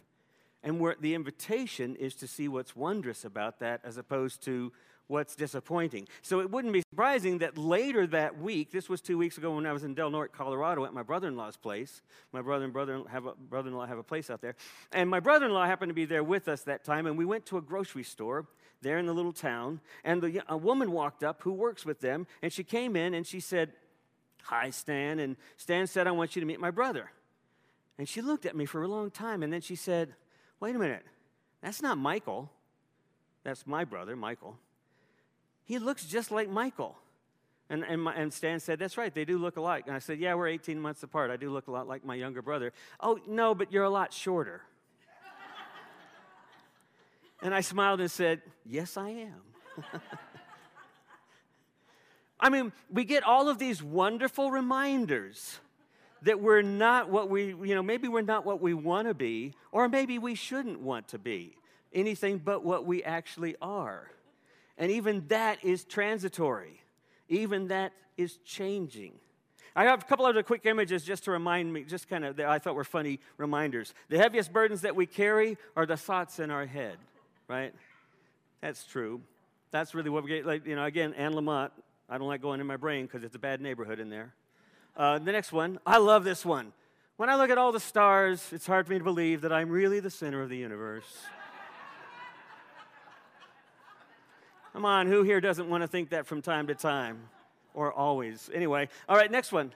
And 0.62 0.80
the 1.00 1.14
invitation 1.14 1.96
is 1.96 2.14
to 2.16 2.26
see 2.26 2.46
what's 2.46 2.76
wondrous 2.76 3.24
about 3.24 3.58
that 3.60 3.80
as 3.84 3.96
opposed 3.96 4.44
to 4.44 4.72
what's 5.08 5.34
disappointing. 5.34 6.06
So 6.22 6.40
it 6.40 6.50
wouldn't 6.50 6.72
be 6.72 6.82
surprising 6.90 7.38
that 7.38 7.58
later 7.58 8.06
that 8.06 8.38
week, 8.38 8.70
this 8.70 8.88
was 8.88 9.00
two 9.00 9.18
weeks 9.18 9.36
ago 9.36 9.54
when 9.56 9.66
I 9.66 9.72
was 9.72 9.84
in 9.84 9.94
Del 9.94 10.10
Norte, 10.10 10.32
Colorado, 10.32 10.84
at 10.84 10.94
my 10.94 11.02
brother-in-law's 11.02 11.56
place. 11.56 12.00
My 12.32 12.40
brother 12.40 12.64
and 12.64 12.72
brother 12.72 13.02
have 13.10 13.26
a, 13.26 13.34
brother-in-law 13.34 13.86
have 13.86 13.98
a 13.98 14.04
place 14.04 14.30
out 14.30 14.40
there, 14.40 14.54
and 14.92 15.10
my 15.10 15.20
brother-in-law 15.20 15.66
happened 15.66 15.90
to 15.90 15.94
be 15.94 16.04
there 16.04 16.24
with 16.24 16.48
us 16.48 16.62
that 16.62 16.84
time, 16.84 17.06
and 17.06 17.18
we 17.18 17.24
went 17.24 17.44
to 17.46 17.58
a 17.58 17.60
grocery 17.60 18.04
store 18.04 18.46
there 18.80 18.98
in 18.98 19.06
the 19.06 19.12
little 19.12 19.32
town, 19.32 19.80
and 20.04 20.22
the, 20.22 20.42
a 20.48 20.56
woman 20.56 20.92
walked 20.92 21.22
up 21.22 21.42
who 21.42 21.52
works 21.52 21.84
with 21.84 22.00
them, 22.00 22.26
and 22.40 22.52
she 22.52 22.64
came 22.64 22.96
in 22.96 23.14
and 23.14 23.26
she 23.26 23.40
said, 23.40 23.72
Hi, 24.42 24.70
Stan. 24.70 25.18
And 25.18 25.36
Stan 25.56 25.86
said, 25.86 26.06
I 26.06 26.10
want 26.10 26.36
you 26.36 26.40
to 26.40 26.46
meet 26.46 26.60
my 26.60 26.70
brother. 26.70 27.10
And 27.98 28.08
she 28.08 28.20
looked 28.20 28.46
at 28.46 28.56
me 28.56 28.64
for 28.64 28.82
a 28.82 28.88
long 28.88 29.10
time, 29.10 29.42
and 29.42 29.52
then 29.52 29.60
she 29.60 29.76
said, 29.76 30.14
Wait 30.60 30.74
a 30.74 30.78
minute, 30.78 31.04
that's 31.60 31.82
not 31.82 31.98
Michael. 31.98 32.50
That's 33.44 33.66
my 33.66 33.84
brother, 33.84 34.14
Michael. 34.14 34.56
He 35.64 35.78
looks 35.78 36.04
just 36.04 36.30
like 36.30 36.48
Michael. 36.48 36.96
And, 37.68 37.84
and, 37.84 38.02
my, 38.02 38.14
and, 38.14 38.32
Stan 38.32 38.60
said, 38.60 38.78
That's 38.78 38.96
right, 38.96 39.14
they 39.14 39.24
do 39.24 39.38
look 39.38 39.56
alike. 39.56 39.84
And 39.86 39.94
I 39.94 39.98
said, 39.98 40.18
Yeah, 40.18 40.34
we're 40.34 40.48
18 40.48 40.80
months 40.80 41.02
apart. 41.02 41.30
I 41.30 41.36
do 41.36 41.50
look 41.50 41.68
a 41.68 41.70
lot 41.70 41.88
like 41.88 42.04
my 42.04 42.14
younger 42.14 42.42
brother. 42.42 42.72
Oh, 43.00 43.18
no, 43.26 43.54
but 43.54 43.72
you're 43.72 43.84
a 43.84 43.90
lot 43.90 44.12
shorter. 44.12 44.62
and 47.42 47.54
I 47.54 47.60
smiled 47.60 48.00
and 48.00 48.10
said, 48.10 48.42
Yes, 48.64 48.96
I 48.96 49.10
am. 49.10 49.42
I 52.42 52.48
mean, 52.48 52.72
we 52.90 53.04
get 53.04 53.22
all 53.22 53.48
of 53.48 53.58
these 53.58 53.80
wonderful 53.80 54.50
reminders 54.50 55.60
that 56.22 56.40
we're 56.40 56.62
not 56.62 57.08
what 57.08 57.30
we, 57.30 57.46
you 57.46 57.74
know, 57.74 57.82
maybe 57.82 58.08
we're 58.08 58.22
not 58.22 58.44
what 58.44 58.60
we 58.60 58.74
want 58.74 59.06
to 59.06 59.14
be, 59.14 59.54
or 59.70 59.88
maybe 59.88 60.18
we 60.18 60.34
shouldn't 60.34 60.80
want 60.80 61.08
to 61.08 61.18
be 61.18 61.56
anything 61.92 62.38
but 62.38 62.64
what 62.64 62.84
we 62.84 63.02
actually 63.04 63.54
are. 63.62 64.10
And 64.76 64.90
even 64.90 65.26
that 65.28 65.64
is 65.64 65.84
transitory, 65.84 66.82
even 67.28 67.68
that 67.68 67.92
is 68.16 68.38
changing. 68.44 69.12
I 69.76 69.84
have 69.84 70.02
a 70.02 70.04
couple 70.04 70.26
other 70.26 70.42
quick 70.42 70.66
images 70.66 71.04
just 71.04 71.24
to 71.24 71.30
remind 71.30 71.72
me, 71.72 71.84
just 71.84 72.08
kind 72.08 72.24
of 72.24 72.36
that 72.36 72.46
I 72.46 72.58
thought 72.58 72.74
were 72.74 72.84
funny 72.84 73.20
reminders. 73.36 73.94
The 74.08 74.18
heaviest 74.18 74.52
burdens 74.52 74.82
that 74.82 74.96
we 74.96 75.06
carry 75.06 75.56
are 75.76 75.86
the 75.86 75.96
thoughts 75.96 76.40
in 76.40 76.50
our 76.50 76.66
head, 76.66 76.98
right? 77.46 77.72
That's 78.60 78.84
true. 78.84 79.20
That's 79.70 79.94
really 79.94 80.10
what 80.10 80.24
we 80.24 80.30
get. 80.30 80.44
Like, 80.44 80.66
you 80.66 80.76
know, 80.76 80.84
again, 80.84 81.14
Anne 81.14 81.32
Lamott 81.32 81.70
I 82.08 82.18
don't 82.18 82.28
like 82.28 82.42
going 82.42 82.60
in 82.60 82.66
my 82.66 82.76
brain 82.76 83.06
because 83.06 83.24
it's 83.24 83.36
a 83.36 83.38
bad 83.38 83.60
neighborhood 83.60 83.98
in 83.98 84.10
there. 84.10 84.34
Uh, 84.96 85.18
the 85.18 85.32
next 85.32 85.52
one, 85.52 85.78
I 85.86 85.98
love 85.98 86.24
this 86.24 86.44
one. 86.44 86.72
When 87.16 87.30
I 87.30 87.36
look 87.36 87.50
at 87.50 87.58
all 87.58 87.72
the 87.72 87.80
stars, 87.80 88.50
it's 88.52 88.66
hard 88.66 88.86
for 88.86 88.92
me 88.92 88.98
to 88.98 89.04
believe 89.04 89.42
that 89.42 89.52
I'm 89.52 89.70
really 89.70 90.00
the 90.00 90.10
center 90.10 90.42
of 90.42 90.48
the 90.48 90.56
universe. 90.56 91.04
Come 94.72 94.84
on, 94.84 95.06
who 95.06 95.22
here 95.22 95.40
doesn't 95.40 95.68
want 95.68 95.82
to 95.82 95.88
think 95.88 96.10
that 96.10 96.26
from 96.26 96.42
time 96.42 96.66
to 96.66 96.74
time? 96.74 97.28
or 97.74 97.92
always. 97.92 98.50
Anyway, 98.52 98.88
all 99.08 99.16
right, 99.16 99.30
next 99.30 99.52
one. 99.52 99.72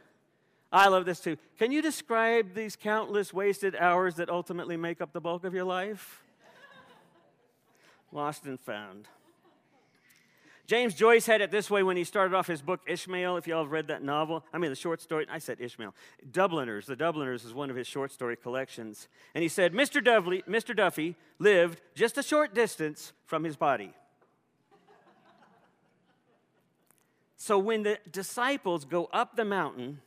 I 0.72 0.88
love 0.88 1.04
this 1.04 1.20
too. 1.20 1.36
Can 1.58 1.70
you 1.70 1.80
describe 1.80 2.54
these 2.54 2.76
countless 2.76 3.32
wasted 3.32 3.76
hours 3.76 4.16
that 4.16 4.28
ultimately 4.28 4.76
make 4.76 5.00
up 5.00 5.12
the 5.12 5.20
bulk 5.20 5.44
of 5.44 5.54
your 5.54 5.64
life? 5.64 6.22
Lost 8.12 8.44
and 8.44 8.58
found. 8.60 9.08
James 10.66 10.94
Joyce 10.94 11.26
had 11.26 11.40
it 11.40 11.52
this 11.52 11.70
way 11.70 11.84
when 11.84 11.96
he 11.96 12.02
started 12.02 12.34
off 12.34 12.48
his 12.48 12.60
book 12.60 12.80
Ishmael. 12.88 13.36
If 13.36 13.46
y'all 13.46 13.62
have 13.62 13.70
read 13.70 13.86
that 13.86 14.02
novel, 14.02 14.44
I 14.52 14.58
mean 14.58 14.70
the 14.70 14.76
short 14.76 15.00
story. 15.00 15.24
I 15.30 15.38
said 15.38 15.60
Ishmael. 15.60 15.94
Dubliners. 16.32 16.86
The 16.86 16.96
Dubliners 16.96 17.44
is 17.44 17.54
one 17.54 17.70
of 17.70 17.76
his 17.76 17.86
short 17.86 18.10
story 18.10 18.36
collections. 18.36 19.08
And 19.34 19.42
he 19.42 19.48
said, 19.48 19.72
Mr. 19.72 20.02
Duffy, 20.02 20.42
Mr. 20.42 20.74
Duffy 20.74 21.14
lived 21.38 21.80
just 21.94 22.18
a 22.18 22.22
short 22.22 22.52
distance 22.52 23.12
from 23.24 23.44
his 23.44 23.56
body. 23.56 23.92
so 27.36 27.58
when 27.58 27.84
the 27.84 27.98
disciples 28.10 28.84
go 28.84 29.08
up 29.12 29.36
the 29.36 29.44
mountain 29.44 30.00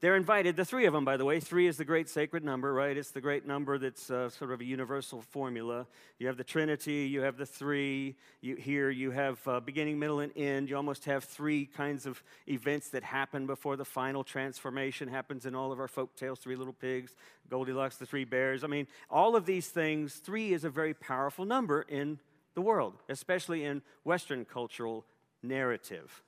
they're 0.00 0.16
invited, 0.16 0.56
the 0.56 0.64
three 0.64 0.86
of 0.86 0.94
them, 0.94 1.04
by 1.04 1.18
the 1.18 1.26
way. 1.26 1.40
Three 1.40 1.66
is 1.66 1.76
the 1.76 1.84
great 1.84 2.08
sacred 2.08 2.42
number, 2.42 2.72
right? 2.72 2.96
It's 2.96 3.10
the 3.10 3.20
great 3.20 3.46
number 3.46 3.76
that's 3.76 4.10
uh, 4.10 4.30
sort 4.30 4.50
of 4.50 4.62
a 4.62 4.64
universal 4.64 5.20
formula. 5.20 5.86
You 6.18 6.26
have 6.28 6.38
the 6.38 6.44
Trinity, 6.44 7.06
you 7.06 7.20
have 7.20 7.36
the 7.36 7.44
three. 7.44 8.16
You, 8.40 8.56
here 8.56 8.88
you 8.88 9.10
have 9.10 9.46
uh, 9.46 9.60
beginning, 9.60 9.98
middle, 9.98 10.20
and 10.20 10.32
end. 10.36 10.70
You 10.70 10.76
almost 10.76 11.04
have 11.04 11.24
three 11.24 11.66
kinds 11.66 12.06
of 12.06 12.22
events 12.48 12.88
that 12.90 13.04
happen 13.04 13.46
before 13.46 13.76
the 13.76 13.84
final 13.84 14.24
transformation 14.24 15.06
happens 15.06 15.44
in 15.44 15.54
all 15.54 15.70
of 15.70 15.78
our 15.78 15.88
folk 15.88 16.16
tales 16.16 16.40
Three 16.40 16.56
Little 16.56 16.72
Pigs, 16.72 17.14
Goldilocks, 17.50 17.96
the 17.96 18.06
Three 18.06 18.24
Bears. 18.24 18.64
I 18.64 18.68
mean, 18.68 18.86
all 19.10 19.36
of 19.36 19.44
these 19.44 19.68
things, 19.68 20.14
three 20.14 20.54
is 20.54 20.64
a 20.64 20.70
very 20.70 20.94
powerful 20.94 21.44
number 21.44 21.82
in 21.82 22.18
the 22.54 22.62
world, 22.62 22.94
especially 23.10 23.64
in 23.64 23.82
Western 24.04 24.46
cultural 24.46 25.04
narrative. 25.42 26.22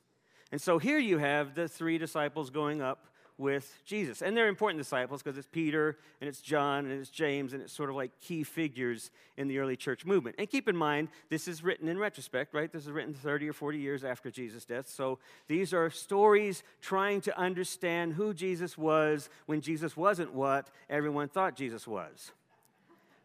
And 0.50 0.61
so 0.61 0.79
here 0.79 0.99
you 0.99 1.17
have 1.17 1.55
the 1.55 1.69
three 1.69 1.97
disciples 1.97 2.50
going 2.50 2.83
up 2.83 3.07
with 3.39 3.81
Jesus. 3.85 4.23
And 4.23 4.37
they're 4.37 4.49
important 4.49 4.79
disciples 4.79 5.23
because 5.23 5.37
it's 5.37 5.49
Peter 5.49 5.97
and 6.21 6.29
it's 6.29 6.41
John 6.41 6.85
and 6.87 7.01
it's 7.01 7.11
James 7.11 7.53
and 7.53 7.62
it's 7.62 7.73
sort 7.73 7.91
of 7.91 7.97
like 7.97 8.11
key 8.21 8.45
figures 8.45 9.11
in 9.37 9.49
the 9.49 9.59
early 9.59 9.77
church 9.77 10.05
movement. 10.05 10.37
And 10.39 10.49
keep 10.49 10.69
in 10.69 10.77
mind, 10.77 11.09
this 11.29 11.49
is 11.49 11.62
written 11.62 11.89
in 11.89 11.99
retrospect, 11.99 12.55
right? 12.55 12.73
This 12.73 12.85
is 12.85 12.91
written 12.91 13.15
30 13.15 13.49
or 13.49 13.53
40 13.53 13.79
years 13.79 14.05
after 14.05 14.31
Jesus' 14.31 14.65
death. 14.65 14.89
So 14.89 15.19
these 15.49 15.73
are 15.73 15.91
stories 15.91 16.62
trying 16.81 17.21
to 17.23 17.39
understand 17.39 18.15
who 18.15 18.35
Jesus 18.35 18.77
was 18.77 19.29
when 19.47 19.61
Jesus 19.61 19.97
wasn't 19.97 20.33
what 20.33 20.69
everyone 20.89 21.29
thought 21.29 21.57
Jesus 21.57 21.87
was. 21.87 22.33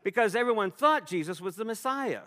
Because 0.04 0.36
everyone 0.36 0.72
thought 0.72 1.06
Jesus 1.06 1.42
was 1.42 1.56
the 1.56 1.66
Messiah. 1.66 2.22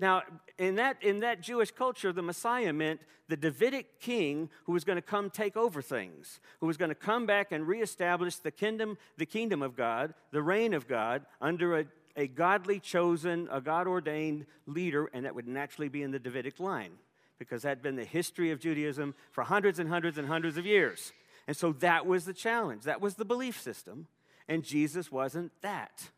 Now, 0.00 0.22
in 0.58 0.76
that, 0.76 1.02
in 1.02 1.20
that 1.20 1.42
Jewish 1.42 1.70
culture, 1.70 2.12
the 2.12 2.22
Messiah 2.22 2.72
meant 2.72 3.00
the 3.28 3.36
Davidic 3.36 4.00
king 4.00 4.48
who 4.64 4.72
was 4.72 4.82
going 4.82 4.96
to 4.96 5.02
come 5.02 5.28
take 5.28 5.56
over 5.56 5.82
things, 5.82 6.40
who 6.60 6.66
was 6.66 6.78
going 6.78 6.88
to 6.88 6.94
come 6.94 7.26
back 7.26 7.52
and 7.52 7.68
reestablish 7.68 8.36
the 8.36 8.50
kingdom, 8.50 8.96
the 9.18 9.26
kingdom 9.26 9.60
of 9.62 9.76
God, 9.76 10.14
the 10.32 10.42
reign 10.42 10.72
of 10.72 10.88
God, 10.88 11.26
under 11.40 11.78
a, 11.80 11.84
a 12.16 12.26
godly 12.26 12.80
chosen, 12.80 13.46
a 13.52 13.60
God 13.60 13.86
ordained 13.86 14.46
leader, 14.66 15.10
and 15.12 15.26
that 15.26 15.34
would 15.34 15.46
naturally 15.46 15.88
be 15.88 16.02
in 16.02 16.10
the 16.10 16.18
Davidic 16.18 16.58
line, 16.58 16.92
because 17.38 17.62
that 17.62 17.68
had 17.68 17.82
been 17.82 17.96
the 17.96 18.04
history 18.04 18.50
of 18.50 18.58
Judaism 18.58 19.14
for 19.32 19.44
hundreds 19.44 19.78
and 19.78 19.88
hundreds 19.90 20.16
and 20.16 20.26
hundreds 20.26 20.56
of 20.56 20.64
years. 20.64 21.12
And 21.46 21.56
so 21.56 21.72
that 21.74 22.06
was 22.06 22.24
the 22.24 22.34
challenge, 22.34 22.84
that 22.84 23.02
was 23.02 23.14
the 23.14 23.24
belief 23.24 23.60
system, 23.60 24.06
and 24.48 24.64
Jesus 24.64 25.12
wasn't 25.12 25.52
that. 25.60 26.10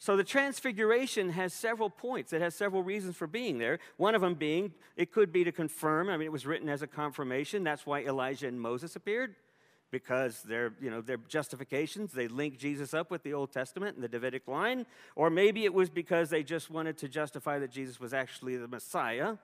So 0.00 0.16
the 0.16 0.24
transfiguration 0.24 1.28
has 1.28 1.52
several 1.52 1.90
points. 1.90 2.32
It 2.32 2.40
has 2.40 2.54
several 2.54 2.82
reasons 2.82 3.16
for 3.16 3.26
being 3.26 3.58
there. 3.58 3.78
One 3.98 4.14
of 4.14 4.22
them 4.22 4.32
being 4.32 4.72
it 4.96 5.12
could 5.12 5.30
be 5.30 5.44
to 5.44 5.52
confirm. 5.52 6.08
I 6.08 6.16
mean, 6.16 6.24
it 6.24 6.32
was 6.32 6.46
written 6.46 6.70
as 6.70 6.80
a 6.80 6.86
confirmation. 6.86 7.64
That's 7.64 7.84
why 7.84 8.00
Elijah 8.00 8.48
and 8.48 8.58
Moses 8.58 8.96
appeared, 8.96 9.34
because 9.90 10.42
they're, 10.42 10.72
you 10.80 10.90
know, 10.90 11.02
their 11.02 11.18
justifications. 11.18 12.12
They 12.14 12.28
link 12.28 12.58
Jesus 12.58 12.94
up 12.94 13.10
with 13.10 13.22
the 13.24 13.34
Old 13.34 13.52
Testament 13.52 13.94
and 13.94 14.02
the 14.02 14.08
Davidic 14.08 14.48
line. 14.48 14.86
Or 15.16 15.28
maybe 15.28 15.66
it 15.66 15.74
was 15.74 15.90
because 15.90 16.30
they 16.30 16.42
just 16.42 16.70
wanted 16.70 16.96
to 16.96 17.06
justify 17.06 17.58
that 17.58 17.70
Jesus 17.70 18.00
was 18.00 18.14
actually 18.14 18.56
the 18.56 18.68
Messiah. 18.68 19.36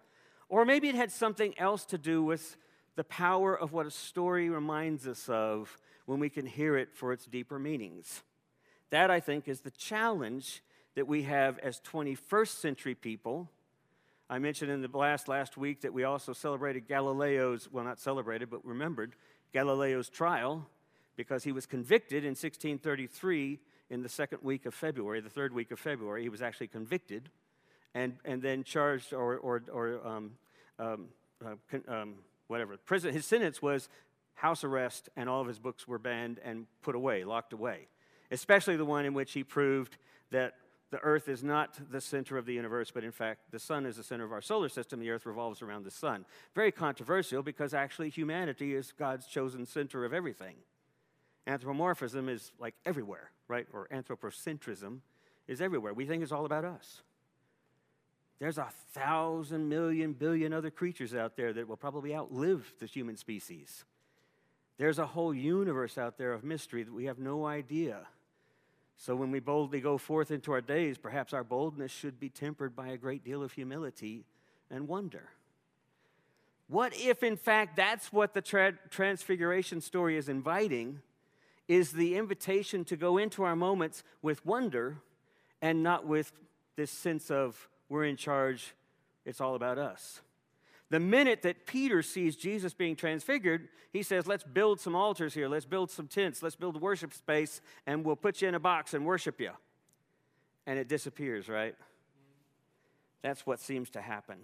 Or 0.48 0.64
maybe 0.64 0.88
it 0.88 0.94
had 0.94 1.12
something 1.12 1.52
else 1.58 1.84
to 1.84 1.98
do 1.98 2.22
with 2.22 2.56
the 2.94 3.04
power 3.04 3.54
of 3.54 3.74
what 3.74 3.84
a 3.84 3.90
story 3.90 4.48
reminds 4.48 5.06
us 5.06 5.28
of 5.28 5.76
when 6.06 6.18
we 6.18 6.30
can 6.30 6.46
hear 6.46 6.78
it 6.78 6.94
for 6.94 7.12
its 7.12 7.26
deeper 7.26 7.58
meanings. 7.58 8.22
That, 8.90 9.10
I 9.10 9.20
think, 9.20 9.48
is 9.48 9.60
the 9.60 9.70
challenge 9.70 10.62
that 10.94 11.06
we 11.06 11.22
have 11.24 11.58
as 11.58 11.80
21st 11.80 12.60
century 12.60 12.94
people. 12.94 13.50
I 14.30 14.38
mentioned 14.38 14.70
in 14.70 14.82
the 14.82 14.88
blast 14.88 15.28
last 15.28 15.56
week 15.56 15.82
that 15.82 15.92
we 15.92 16.04
also 16.04 16.32
celebrated 16.32 16.88
Galileo's, 16.88 17.68
well, 17.70 17.84
not 17.84 18.00
celebrated, 18.00 18.50
but 18.50 18.64
remembered 18.64 19.14
Galileo's 19.52 20.08
trial 20.08 20.68
because 21.16 21.44
he 21.44 21.52
was 21.52 21.66
convicted 21.66 22.24
in 22.24 22.30
1633 22.30 23.58
in 23.90 24.02
the 24.02 24.08
second 24.08 24.38
week 24.42 24.66
of 24.66 24.74
February, 24.74 25.20
the 25.20 25.30
third 25.30 25.52
week 25.52 25.70
of 25.70 25.78
February. 25.78 26.22
He 26.22 26.28
was 26.28 26.42
actually 26.42 26.68
convicted 26.68 27.28
and, 27.94 28.16
and 28.24 28.42
then 28.42 28.64
charged 28.64 29.12
or, 29.12 29.36
or, 29.36 29.62
or 29.72 30.06
um, 30.06 30.32
um, 30.78 31.06
uh, 31.44 31.78
um, 31.88 32.14
whatever. 32.48 32.76
Prison, 32.78 33.12
his 33.12 33.26
sentence 33.26 33.60
was 33.62 33.88
house 34.34 34.64
arrest, 34.64 35.08
and 35.16 35.28
all 35.28 35.40
of 35.40 35.46
his 35.46 35.58
books 35.58 35.88
were 35.88 35.98
banned 35.98 36.40
and 36.44 36.66
put 36.82 36.94
away, 36.94 37.24
locked 37.24 37.52
away 37.52 37.88
especially 38.30 38.76
the 38.76 38.84
one 38.84 39.04
in 39.04 39.14
which 39.14 39.32
he 39.32 39.44
proved 39.44 39.96
that 40.30 40.54
the 40.90 40.98
earth 41.00 41.28
is 41.28 41.42
not 41.42 41.78
the 41.90 42.00
center 42.00 42.38
of 42.38 42.46
the 42.46 42.52
universe, 42.52 42.90
but 42.92 43.02
in 43.02 43.10
fact, 43.10 43.50
the 43.50 43.58
sun 43.58 43.86
is 43.86 43.96
the 43.96 44.04
center 44.04 44.24
of 44.24 44.32
our 44.32 44.40
solar 44.40 44.68
system. 44.68 45.00
The 45.00 45.10
earth 45.10 45.26
revolves 45.26 45.60
around 45.60 45.84
the 45.84 45.90
sun. 45.90 46.24
Very 46.54 46.70
controversial 46.70 47.42
because 47.42 47.74
actually 47.74 48.08
humanity 48.08 48.74
is 48.74 48.92
God's 48.92 49.26
chosen 49.26 49.66
center 49.66 50.04
of 50.04 50.12
everything. 50.12 50.56
Anthropomorphism 51.46 52.28
is 52.28 52.52
like 52.58 52.74
everywhere, 52.84 53.30
right? 53.48 53.66
Or 53.72 53.88
anthropocentrism 53.92 55.00
is 55.48 55.60
everywhere. 55.60 55.92
We 55.92 56.06
think 56.06 56.22
it's 56.22 56.32
all 56.32 56.46
about 56.46 56.64
us. 56.64 57.02
There's 58.38 58.58
a 58.58 58.68
thousand 58.92 59.68
million 59.68 60.12
billion 60.12 60.52
other 60.52 60.70
creatures 60.70 61.14
out 61.14 61.36
there 61.36 61.52
that 61.52 61.66
will 61.66 61.76
probably 61.76 62.14
outlive 62.14 62.74
the 62.78 62.86
human 62.86 63.16
species. 63.16 63.84
There's 64.78 64.98
a 64.98 65.06
whole 65.06 65.32
universe 65.32 65.96
out 65.96 66.18
there 66.18 66.32
of 66.32 66.44
mystery 66.44 66.82
that 66.82 66.92
we 66.92 67.06
have 67.06 67.18
no 67.18 67.46
idea 67.46 68.06
so 68.96 69.14
when 69.14 69.30
we 69.30 69.40
boldly 69.40 69.80
go 69.80 69.98
forth 69.98 70.30
into 70.30 70.52
our 70.52 70.60
days, 70.60 70.96
perhaps 70.98 71.32
our 71.32 71.44
boldness 71.44 71.92
should 71.92 72.18
be 72.18 72.28
tempered 72.28 72.74
by 72.74 72.88
a 72.88 72.96
great 72.96 73.24
deal 73.24 73.42
of 73.42 73.52
humility 73.52 74.24
and 74.70 74.88
wonder. 74.88 75.30
What 76.68 76.92
if, 76.96 77.22
in 77.22 77.36
fact, 77.36 77.76
that's 77.76 78.12
what 78.12 78.34
the 78.34 78.42
tra- 78.42 78.78
transfiguration 78.90 79.80
story 79.80 80.16
is 80.16 80.28
inviting? 80.28 81.00
Is 81.68 81.92
the 81.92 82.16
invitation 82.16 82.84
to 82.86 82.96
go 82.96 83.18
into 83.18 83.44
our 83.44 83.54
moments 83.54 84.02
with 84.22 84.44
wonder 84.46 84.98
and 85.60 85.82
not 85.82 86.06
with 86.06 86.32
this 86.76 86.90
sense 86.90 87.30
of 87.30 87.68
we're 87.88 88.04
in 88.04 88.16
charge, 88.16 88.74
it's 89.24 89.40
all 89.40 89.54
about 89.54 89.78
us. 89.78 90.20
The 90.88 91.00
minute 91.00 91.42
that 91.42 91.66
Peter 91.66 92.00
sees 92.02 92.36
Jesus 92.36 92.72
being 92.72 92.94
transfigured, 92.94 93.68
he 93.92 94.02
says, 94.02 94.26
Let's 94.26 94.44
build 94.44 94.80
some 94.80 94.94
altars 94.94 95.34
here. 95.34 95.48
Let's 95.48 95.64
build 95.64 95.90
some 95.90 96.06
tents. 96.06 96.42
Let's 96.42 96.56
build 96.56 96.80
worship 96.80 97.12
space, 97.12 97.60
and 97.86 98.04
we'll 98.04 98.16
put 98.16 98.40
you 98.40 98.48
in 98.48 98.54
a 98.54 98.60
box 98.60 98.94
and 98.94 99.04
worship 99.04 99.40
you. 99.40 99.50
And 100.66 100.78
it 100.78 100.88
disappears, 100.88 101.48
right? 101.48 101.74
That's 103.22 103.44
what 103.46 103.58
seems 103.58 103.90
to 103.90 104.00
happen. 104.00 104.36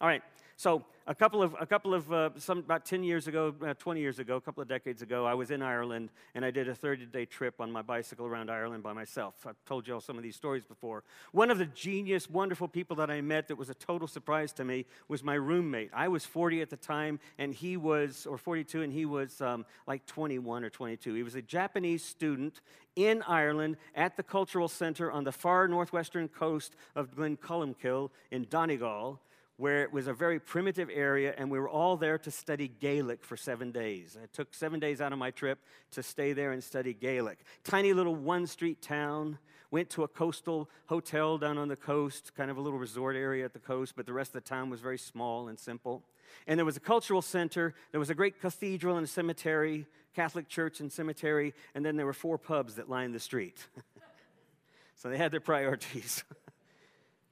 All 0.00 0.08
right, 0.08 0.22
so 0.58 0.84
a 1.06 1.14
couple 1.14 1.40
of, 1.40 1.54
a 1.60 1.64
couple 1.64 1.94
of 1.94 2.12
uh, 2.12 2.30
some, 2.36 2.58
about 2.58 2.84
10 2.84 3.04
years 3.04 3.28
ago, 3.28 3.54
uh, 3.64 3.74
20 3.74 4.00
years 4.00 4.18
ago, 4.18 4.34
a 4.34 4.40
couple 4.40 4.60
of 4.60 4.68
decades 4.68 5.02
ago, 5.02 5.24
I 5.24 5.32
was 5.32 5.52
in 5.52 5.62
Ireland 5.62 6.10
and 6.34 6.44
I 6.44 6.50
did 6.50 6.68
a 6.68 6.74
30 6.74 7.06
day 7.06 7.26
trip 7.26 7.60
on 7.60 7.70
my 7.70 7.80
bicycle 7.80 8.26
around 8.26 8.50
Ireland 8.50 8.82
by 8.82 8.92
myself. 8.92 9.46
I've 9.46 9.64
told 9.66 9.86
you 9.86 9.94
all 9.94 10.00
some 10.00 10.16
of 10.16 10.24
these 10.24 10.34
stories 10.34 10.64
before. 10.64 11.04
One 11.30 11.52
of 11.52 11.58
the 11.58 11.66
genius, 11.66 12.28
wonderful 12.28 12.66
people 12.66 12.96
that 12.96 13.08
I 13.08 13.20
met 13.20 13.46
that 13.46 13.56
was 13.56 13.70
a 13.70 13.74
total 13.74 14.08
surprise 14.08 14.52
to 14.54 14.64
me 14.64 14.84
was 15.06 15.22
my 15.22 15.34
roommate. 15.34 15.90
I 15.94 16.08
was 16.08 16.26
40 16.26 16.60
at 16.60 16.70
the 16.70 16.76
time 16.76 17.20
and 17.38 17.54
he 17.54 17.76
was, 17.76 18.26
or 18.26 18.36
42, 18.36 18.82
and 18.82 18.92
he 18.92 19.06
was 19.06 19.40
um, 19.40 19.64
like 19.86 20.06
21 20.06 20.64
or 20.64 20.70
22. 20.70 21.14
He 21.14 21.22
was 21.22 21.36
a 21.36 21.42
Japanese 21.42 22.02
student 22.02 22.62
in 22.96 23.22
Ireland 23.22 23.76
at 23.94 24.16
the 24.16 24.24
Cultural 24.24 24.66
Center 24.66 25.12
on 25.12 25.22
the 25.22 25.30
far 25.30 25.68
northwestern 25.68 26.26
coast 26.26 26.74
of 26.96 27.14
Glen 27.14 27.36
Columcille 27.36 28.10
in 28.32 28.48
Donegal 28.50 29.20
where 29.58 29.82
it 29.82 29.92
was 29.92 30.06
a 30.06 30.12
very 30.12 30.38
primitive 30.38 30.88
area, 30.90 31.34
and 31.36 31.50
we 31.50 31.58
were 31.58 31.68
all 31.68 31.96
there 31.96 32.16
to 32.16 32.30
study 32.30 32.68
Gaelic 32.68 33.24
for 33.24 33.36
seven 33.36 33.72
days. 33.72 34.16
I 34.20 34.26
took 34.32 34.54
seven 34.54 34.78
days 34.78 35.00
out 35.00 35.12
of 35.12 35.18
my 35.18 35.32
trip 35.32 35.58
to 35.90 36.02
stay 36.02 36.32
there 36.32 36.52
and 36.52 36.62
study 36.62 36.94
Gaelic. 36.94 37.40
Tiny 37.64 37.92
little 37.92 38.14
one 38.14 38.46
street 38.46 38.80
town. 38.80 39.38
Went 39.70 39.90
to 39.90 40.02
a 40.02 40.08
coastal 40.08 40.70
hotel 40.86 41.36
down 41.36 41.58
on 41.58 41.68
the 41.68 41.76
coast, 41.76 42.34
kind 42.34 42.50
of 42.50 42.56
a 42.56 42.60
little 42.60 42.78
resort 42.78 43.16
area 43.16 43.44
at 43.44 43.52
the 43.52 43.58
coast, 43.58 43.92
but 43.96 44.06
the 44.06 44.14
rest 44.14 44.30
of 44.30 44.42
the 44.42 44.48
town 44.48 44.70
was 44.70 44.80
very 44.80 44.96
small 44.96 45.48
and 45.48 45.58
simple. 45.58 46.04
And 46.46 46.58
there 46.58 46.64
was 46.64 46.78
a 46.78 46.80
cultural 46.80 47.20
center, 47.20 47.74
there 47.90 48.00
was 48.00 48.08
a 48.08 48.14
great 48.14 48.40
cathedral 48.40 48.96
and 48.96 49.04
a 49.04 49.08
cemetery, 49.08 49.86
Catholic 50.14 50.48
church 50.48 50.80
and 50.80 50.90
cemetery, 50.90 51.52
and 51.74 51.84
then 51.84 51.96
there 51.96 52.06
were 52.06 52.14
four 52.14 52.38
pubs 52.38 52.76
that 52.76 52.88
lined 52.88 53.14
the 53.14 53.20
street. 53.20 53.66
so 54.94 55.10
they 55.10 55.18
had 55.18 55.32
their 55.32 55.40
priorities. 55.40 56.24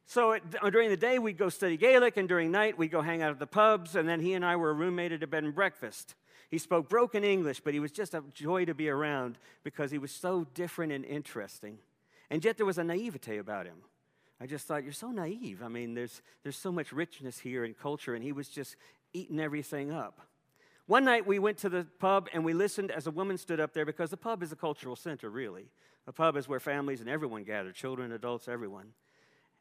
So 0.06 0.32
it, 0.32 0.42
uh, 0.62 0.70
during 0.70 0.88
the 0.88 0.96
day, 0.96 1.18
we'd 1.18 1.36
go 1.36 1.48
study 1.48 1.76
Gaelic, 1.76 2.16
and 2.16 2.28
during 2.28 2.52
night, 2.52 2.78
we'd 2.78 2.92
go 2.92 3.02
hang 3.02 3.22
out 3.22 3.32
at 3.32 3.38
the 3.40 3.46
pubs, 3.46 3.96
and 3.96 4.08
then 4.08 4.20
he 4.20 4.34
and 4.34 4.44
I 4.44 4.54
were 4.54 4.72
roommated 4.72 5.22
at 5.22 5.24
a 5.24 5.26
bed 5.26 5.42
and 5.42 5.54
breakfast. 5.54 6.14
He 6.48 6.58
spoke 6.58 6.88
broken 6.88 7.24
English, 7.24 7.60
but 7.60 7.74
he 7.74 7.80
was 7.80 7.90
just 7.90 8.14
a 8.14 8.22
joy 8.32 8.64
to 8.66 8.74
be 8.74 8.88
around 8.88 9.36
because 9.64 9.90
he 9.90 9.98
was 9.98 10.12
so 10.12 10.46
different 10.54 10.92
and 10.92 11.04
interesting. 11.04 11.78
And 12.30 12.44
yet 12.44 12.56
there 12.56 12.66
was 12.66 12.78
a 12.78 12.84
naivete 12.84 13.38
about 13.38 13.66
him. 13.66 13.78
I 14.40 14.46
just 14.46 14.66
thought, 14.66 14.84
you're 14.84 14.92
so 14.92 15.10
naive. 15.10 15.60
I 15.62 15.68
mean, 15.68 15.94
there's, 15.94 16.22
there's 16.44 16.56
so 16.56 16.70
much 16.70 16.92
richness 16.92 17.40
here 17.40 17.64
in 17.64 17.74
culture, 17.74 18.14
and 18.14 18.22
he 18.22 18.32
was 18.32 18.48
just 18.48 18.76
eating 19.12 19.40
everything 19.40 19.90
up. 19.90 20.20
One 20.86 21.04
night 21.04 21.26
we 21.26 21.40
went 21.40 21.58
to 21.58 21.68
the 21.68 21.84
pub 21.98 22.28
and 22.32 22.44
we 22.44 22.52
listened 22.52 22.92
as 22.92 23.08
a 23.08 23.10
woman 23.10 23.38
stood 23.38 23.58
up 23.58 23.72
there 23.72 23.84
because 23.84 24.10
the 24.10 24.16
pub 24.16 24.42
is 24.44 24.52
a 24.52 24.56
cultural 24.56 24.94
center, 24.94 25.28
really. 25.28 25.64
A 26.06 26.12
pub 26.12 26.36
is 26.36 26.46
where 26.46 26.60
families 26.60 27.00
and 27.00 27.10
everyone 27.10 27.42
gather 27.42 27.72
children, 27.72 28.12
adults, 28.12 28.46
everyone. 28.46 28.92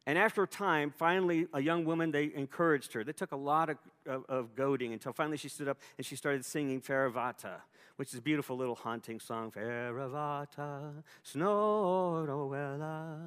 And 0.07 0.19
after 0.19 0.43
a 0.43 0.47
time, 0.47 0.91
finally, 0.91 1.47
a 1.51 1.59
young 1.59 1.83
woman, 1.83 2.11
they 2.11 2.31
encouraged 2.35 2.93
her. 2.93 3.03
They 3.03 3.11
took 3.11 3.31
a 3.31 3.37
lot 3.37 3.71
of, 3.71 3.77
of, 4.05 4.23
of 4.29 4.55
goading 4.55 4.93
until 4.93 5.13
finally 5.13 5.37
she 5.37 5.49
stood 5.49 5.67
up 5.67 5.79
and 5.97 6.05
she 6.05 6.15
started 6.15 6.45
singing 6.45 6.79
Feravata, 6.79 7.55
which 7.95 8.13
is 8.13 8.19
a 8.19 8.21
beautiful 8.21 8.55
little 8.55 8.75
haunting 8.75 9.19
song. 9.19 9.51
Feravata, 9.51 11.03
Snorowella, 11.25 13.17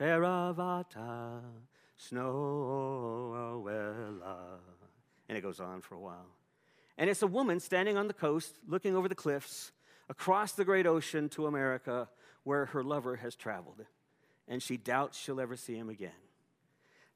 Feravata, 0.00 1.42
Snorowella. 1.96 2.36
And 5.28 5.38
it 5.38 5.42
goes 5.42 5.60
on 5.60 5.80
for 5.80 5.94
a 5.94 6.00
while. 6.00 6.26
And 6.98 7.08
it's 7.08 7.22
a 7.22 7.28
woman 7.28 7.60
standing 7.60 7.96
on 7.96 8.08
the 8.08 8.14
coast, 8.14 8.58
looking 8.66 8.96
over 8.96 9.08
the 9.08 9.14
cliffs, 9.14 9.70
across 10.08 10.52
the 10.52 10.64
great 10.64 10.86
ocean 10.86 11.28
to 11.30 11.46
America, 11.46 12.08
where 12.42 12.66
her 12.66 12.82
lover 12.82 13.14
has 13.16 13.36
traveled 13.36 13.84
and 14.50 14.62
she 14.62 14.76
doubts 14.76 15.16
she'll 15.16 15.40
ever 15.40 15.56
see 15.56 15.76
him 15.76 15.88
again. 15.88 16.10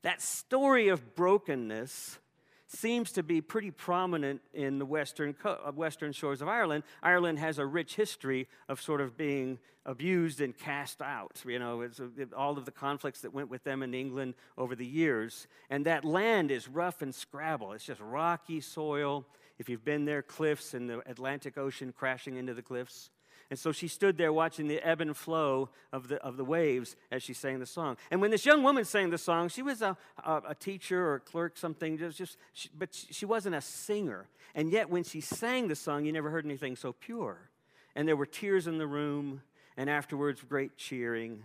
That 0.03 0.23
story 0.23 0.89
of 0.89 1.15
brokenness 1.15 2.19
seems 2.67 3.13
to 3.13 3.23
be 3.23 3.41
pretty 3.41 3.71
prominent 3.71 4.41
in 4.53 4.79
the 4.79 4.87
western, 4.87 5.35
uh, 5.45 5.73
western 5.73 6.13
shores 6.13 6.41
of 6.41 6.49
Ireland. 6.49 6.85
Ireland 7.03 7.39
has 7.39 7.59
a 7.59 7.67
rich 7.67 7.97
history 7.97 8.49
of 8.69 8.81
sort 8.81 9.01
of 9.01 9.17
being 9.17 9.59
abused 9.87 10.41
and 10.41 10.57
cast 10.57 11.03
out. 11.03 11.43
You 11.47 11.59
know, 11.59 11.83
it's 11.83 12.01
uh, 12.01 12.07
all 12.37 12.57
of 12.57 12.65
the 12.65 12.71
conflicts 12.71 13.21
that 13.21 13.35
went 13.35 13.51
with 13.51 13.65
them 13.65 13.83
in 13.83 13.95
England 13.95 14.35
over 14.57 14.75
the 14.75 14.87
years. 14.87 15.47
And 15.71 15.85
that 15.87 16.05
land 16.05 16.51
is 16.51 16.69
rough 16.69 17.03
and 17.03 17.15
scrabble. 17.15 17.73
It's 17.73 17.85
just 17.85 18.01
rocky 18.01 18.61
soil. 18.61 19.27
If 19.59 19.69
you've 19.69 19.85
been 19.85 20.05
there, 20.05 20.23
cliffs 20.23 20.75
and 20.75 20.89
the 20.89 21.09
Atlantic 21.09 21.59
Ocean 21.59 21.93
crashing 21.97 22.37
into 22.37 22.55
the 22.55 22.63
cliffs. 22.63 23.11
And 23.51 23.59
so 23.59 23.73
she 23.73 23.89
stood 23.89 24.17
there 24.17 24.33
watching 24.33 24.69
the 24.69 24.81
ebb 24.81 25.01
and 25.01 25.17
flow 25.17 25.71
of 25.93 26.09
the, 26.09 26.17
of 26.23 26.37
the 26.37 26.45
waves 26.45 26.97
as 27.11 27.23
she 27.23 27.35
sang 27.35 27.59
the 27.59 27.67
song. 27.67 27.97
And 28.11 28.21
when 28.21 28.31
this 28.31 28.47
young 28.47 28.63
woman 28.63 28.85
sang 28.85 29.11
the 29.11 29.19
song, 29.19 29.49
she 29.49 29.63
was 29.63 29.83
a, 29.83 29.97
a, 30.25 30.43
a 30.49 30.55
teacher 30.55 31.07
or 31.07 31.15
a 31.17 31.21
clerk, 31.21 31.57
something, 31.57 31.99
just, 31.99 32.19
just 32.19 32.37
she, 32.53 32.71
but 32.77 32.89
she 32.93 33.27
wasn't 33.27 33.55
a 33.55 33.61
singer. 33.61 34.29
And 34.55 34.71
yet, 34.71 34.89
when 34.89 35.05
she 35.05 35.21
sang 35.21 35.69
the 35.69 35.77
song, 35.77 36.05
you 36.05 36.13
never 36.13 36.31
heard 36.31 36.45
anything 36.45 36.77
so 36.77 36.93
pure. 36.93 37.51
And 37.95 38.09
there 38.09 38.17
were 38.17 38.27
tears 38.27 38.67
in 38.67 38.79
the 38.79 38.87
room, 38.87 39.43
and 39.77 39.91
afterwards, 39.91 40.43
great 40.49 40.77
cheering. 40.77 41.45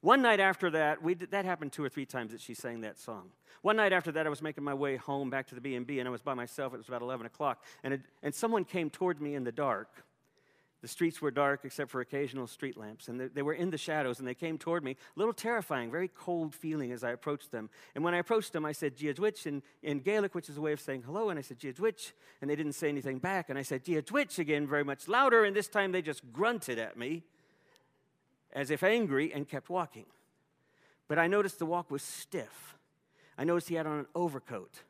One 0.00 0.22
night 0.22 0.40
after 0.40 0.70
that, 0.70 1.02
we 1.02 1.14
did, 1.14 1.30
that 1.30 1.44
happened 1.44 1.72
two 1.72 1.84
or 1.84 1.88
three 1.88 2.06
times 2.06 2.32
that 2.32 2.40
she 2.40 2.54
sang 2.54 2.80
that 2.82 2.98
song. 2.98 3.30
One 3.62 3.76
night 3.76 3.92
after 3.92 4.10
that, 4.12 4.26
I 4.26 4.30
was 4.30 4.42
making 4.42 4.64
my 4.64 4.74
way 4.74 4.96
home 4.96 5.30
back 5.30 5.46
to 5.48 5.54
the 5.54 5.60
B&B, 5.60 5.98
and 5.98 6.08
I 6.08 6.10
was 6.10 6.20
by 6.20 6.34
myself. 6.34 6.74
It 6.74 6.78
was 6.78 6.88
about 6.88 7.02
11 7.02 7.26
o'clock, 7.26 7.62
and, 7.84 7.94
it, 7.94 8.00
and 8.22 8.34
someone 8.34 8.64
came 8.64 8.90
toward 8.90 9.20
me 9.20 9.34
in 9.34 9.44
the 9.44 9.52
dark 9.52 10.04
the 10.82 10.88
streets 10.88 11.22
were 11.22 11.30
dark 11.30 11.60
except 11.64 11.92
for 11.92 12.00
occasional 12.00 12.48
street 12.48 12.76
lamps, 12.76 13.06
and 13.06 13.20
they 13.20 13.42
were 13.42 13.54
in 13.54 13.70
the 13.70 13.78
shadows, 13.78 14.18
and 14.18 14.26
they 14.26 14.34
came 14.34 14.58
toward 14.58 14.82
me, 14.82 14.90
a 14.90 15.18
little 15.18 15.32
terrifying, 15.32 15.92
very 15.92 16.08
cold 16.08 16.56
feeling 16.56 16.90
as 16.90 17.04
I 17.04 17.10
approached 17.10 17.52
them. 17.52 17.70
And 17.94 18.02
when 18.02 18.14
I 18.14 18.18
approached 18.18 18.52
them, 18.52 18.66
I 18.66 18.72
said, 18.72 18.96
Giadwitch, 18.96 19.46
in, 19.46 19.62
in 19.84 20.00
Gaelic, 20.00 20.34
which 20.34 20.48
is 20.48 20.56
a 20.56 20.60
way 20.60 20.72
of 20.72 20.80
saying 20.80 21.04
hello, 21.06 21.30
and 21.30 21.38
I 21.38 21.42
said, 21.42 21.60
Giadwitch, 21.60 22.12
and 22.40 22.50
they 22.50 22.56
didn't 22.56 22.72
say 22.72 22.88
anything 22.88 23.20
back. 23.20 23.48
And 23.48 23.56
I 23.56 23.62
said, 23.62 23.84
Giadwitch 23.84 24.40
again, 24.40 24.66
very 24.66 24.82
much 24.82 25.06
louder, 25.06 25.44
and 25.44 25.54
this 25.54 25.68
time 25.68 25.92
they 25.92 26.02
just 26.02 26.32
grunted 26.32 26.80
at 26.80 26.96
me 26.96 27.22
as 28.52 28.72
if 28.72 28.82
angry 28.82 29.32
and 29.32 29.48
kept 29.48 29.70
walking. 29.70 30.06
But 31.06 31.20
I 31.20 31.28
noticed 31.28 31.60
the 31.60 31.66
walk 31.66 31.92
was 31.92 32.02
stiff. 32.02 32.76
I 33.38 33.44
noticed 33.44 33.68
he 33.68 33.76
had 33.76 33.86
on 33.86 34.00
an 34.00 34.06
overcoat. 34.16 34.82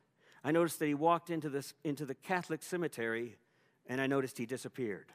I 0.42 0.52
noticed 0.52 0.78
that 0.78 0.86
he 0.86 0.94
walked 0.94 1.28
into, 1.28 1.50
this, 1.50 1.74
into 1.84 2.06
the 2.06 2.14
Catholic 2.14 2.62
cemetery, 2.62 3.36
and 3.86 4.00
I 4.00 4.06
noticed 4.06 4.38
he 4.38 4.46
disappeared. 4.46 5.12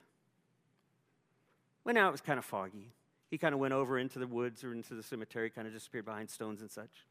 Well, 1.88 1.94
now 1.94 2.10
it 2.10 2.12
was 2.12 2.20
kind 2.20 2.38
of 2.38 2.44
foggy. 2.44 2.92
He 3.32 3.38
kind 3.38 3.54
of 3.54 3.62
went 3.62 3.74
over 3.74 3.98
into 3.98 4.20
the 4.20 4.28
woods 4.28 4.62
or 4.62 4.74
into 4.74 4.94
the 4.94 5.02
cemetery, 5.02 5.50
kind 5.50 5.66
of 5.66 5.74
disappeared 5.74 6.04
behind 6.04 6.30
stones 6.30 6.60
and 6.60 6.70
such. 6.70 7.06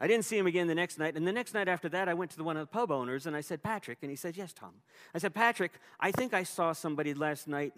I 0.00 0.06
didn't 0.06 0.26
see 0.26 0.38
him 0.38 0.46
again 0.46 0.68
the 0.68 0.76
next 0.76 0.96
night. 0.96 1.16
And 1.16 1.26
the 1.26 1.32
next 1.32 1.54
night 1.54 1.66
after 1.66 1.88
that, 1.88 2.08
I 2.08 2.14
went 2.14 2.30
to 2.30 2.36
the 2.36 2.44
one 2.44 2.56
of 2.56 2.60
the 2.60 2.72
pub 2.72 2.92
owners 2.92 3.26
and 3.26 3.34
I 3.34 3.40
said, 3.40 3.64
Patrick. 3.64 3.98
And 4.02 4.10
he 4.10 4.16
said, 4.16 4.36
Yes, 4.36 4.52
Tom. 4.52 4.74
I 5.12 5.18
said, 5.18 5.34
Patrick, 5.34 5.72
I 5.98 6.12
think 6.12 6.34
I 6.34 6.44
saw 6.44 6.72
somebody 6.72 7.14
last 7.14 7.48
night, 7.48 7.72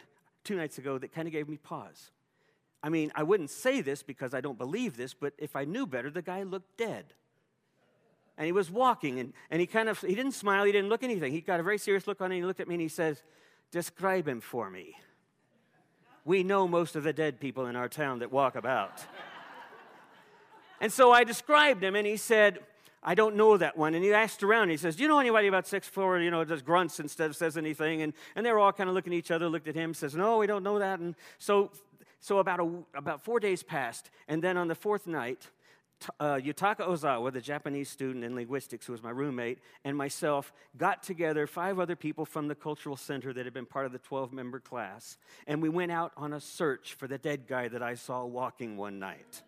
two 0.45 0.55
nights 0.55 0.77
ago, 0.77 0.99
that 0.99 1.15
kind 1.15 1.27
of 1.27 1.33
gave 1.33 1.49
me 1.49 1.57
pause. 1.57 2.11
I 2.83 2.91
mean, 2.91 3.11
I 3.15 3.23
wouldn't 3.23 3.49
say 3.49 3.81
this 3.81 4.03
because 4.03 4.35
I 4.35 4.43
don't 4.43 4.59
believe 4.59 4.99
this, 4.99 5.15
but 5.15 5.33
if 5.39 5.57
I 5.57 5.65
knew 5.65 5.87
better, 5.87 6.11
the 6.11 6.21
guy 6.21 6.43
looked 6.43 6.77
dead. 6.77 7.07
And 8.37 8.45
he 8.45 8.53
was 8.53 8.71
walking 8.71 9.19
and, 9.19 9.33
and 9.51 9.63
he 9.63 9.67
kind 9.67 9.89
of, 9.89 9.99
he 10.03 10.15
didn't 10.15 10.33
smile, 10.33 10.65
he 10.67 10.73
didn't 10.73 10.91
look 10.91 11.03
anything. 11.03 11.33
He 11.33 11.41
got 11.41 11.59
a 11.59 11.63
very 11.63 11.79
serious 11.79 12.07
look 12.07 12.21
on 12.21 12.33
him. 12.33 12.37
He 12.37 12.45
looked 12.45 12.61
at 12.61 12.69
me 12.69 12.75
and 12.75 12.83
he 12.83 12.89
says, 12.89 13.23
Describe 13.71 14.29
him 14.29 14.43
for 14.43 14.69
me 14.69 14.95
we 16.27 16.43
know 16.43 16.67
most 16.67 16.97
of 16.97 17.05
the 17.05 17.13
dead 17.13 17.41
people 17.41 17.67
in 17.67 17.77
our 17.77 17.89
town 17.89 18.19
that 18.19 18.33
walk 18.33 18.57
about. 18.57 19.07
and 20.81 20.93
so 20.93 21.13
I 21.13 21.25
described 21.25 21.83
him, 21.83 21.95
and 21.95 22.07
he 22.07 22.17
said, 22.17 22.59
I 23.03 23.15
don't 23.15 23.37
know 23.37 23.57
that 23.57 23.79
one. 23.79 23.95
And 23.95 24.05
he 24.05 24.13
asked 24.13 24.43
around, 24.43 24.71
he 24.71 24.77
says, 24.77 24.97
Do 24.97 25.05
you 25.05 25.09
know 25.09 25.21
anybody 25.21 25.47
about 25.47 25.69
six 25.69 25.87
four, 25.87 26.19
you 26.19 26.33
know, 26.33 26.45
just 26.45 26.65
grunts 26.65 26.99
instead 26.99 27.31
of 27.31 27.37
says 27.37 27.57
anything? 27.57 28.03
And, 28.03 28.13
and 28.35 28.45
they're 28.45 28.59
all 28.59 28.73
kind 28.73 28.89
of 28.91 28.95
looking 28.95 29.13
at 29.13 29.17
each 29.17 29.31
other, 29.31 29.49
looked 29.49 29.69
at 29.69 29.77
him, 29.77 29.95
says, 29.95 30.17
No, 30.17 30.39
we 30.39 30.49
don't 30.49 30.65
know 30.65 30.81
that. 30.81 30.99
And 30.99 31.15
so, 31.39 31.71
so 32.19 32.39
about, 32.39 32.59
a, 32.59 32.99
about 32.99 33.23
four 33.23 33.39
days 33.39 33.63
passed, 33.63 34.11
and 34.27 34.43
then 34.43 34.57
on 34.57 34.67
the 34.67 34.75
fourth 34.75 35.07
night, 35.07 35.49
uh, 36.21 36.35
Yutaka 36.35 36.81
Ozawa, 36.81 37.33
the 37.33 37.41
Japanese 37.41 37.89
student 37.89 38.25
in 38.25 38.35
linguistics 38.35 38.87
who 38.87 38.93
was 38.93 39.03
my 39.03 39.11
roommate, 39.11 39.59
and 39.85 39.97
myself 39.97 40.53
got 40.77 41.03
together, 41.03 41.47
five 41.47 41.79
other 41.79 41.97
people 41.97 42.25
from 42.25 42.49
the 42.49 42.55
cultural 42.55 42.97
center 42.97 43.33
that 43.33 43.45
had 43.45 43.55
been 43.55 43.67
part 43.67 43.87
of 43.87 43.93
the 43.93 43.99
12 43.99 44.33
member 44.33 44.61
class, 44.61 45.19
and 45.47 45.63
we 45.63 45.69
went 45.69 45.93
out 45.93 46.13
on 46.17 46.33
a 46.33 46.41
search 46.41 46.95
for 46.95 47.07
the 47.07 47.19
dead 47.19 47.47
guy 47.47 47.69
that 47.69 47.83
I 47.83 47.95
saw 47.95 48.25
walking 48.25 48.77
one 48.77 48.99
night. 48.99 49.43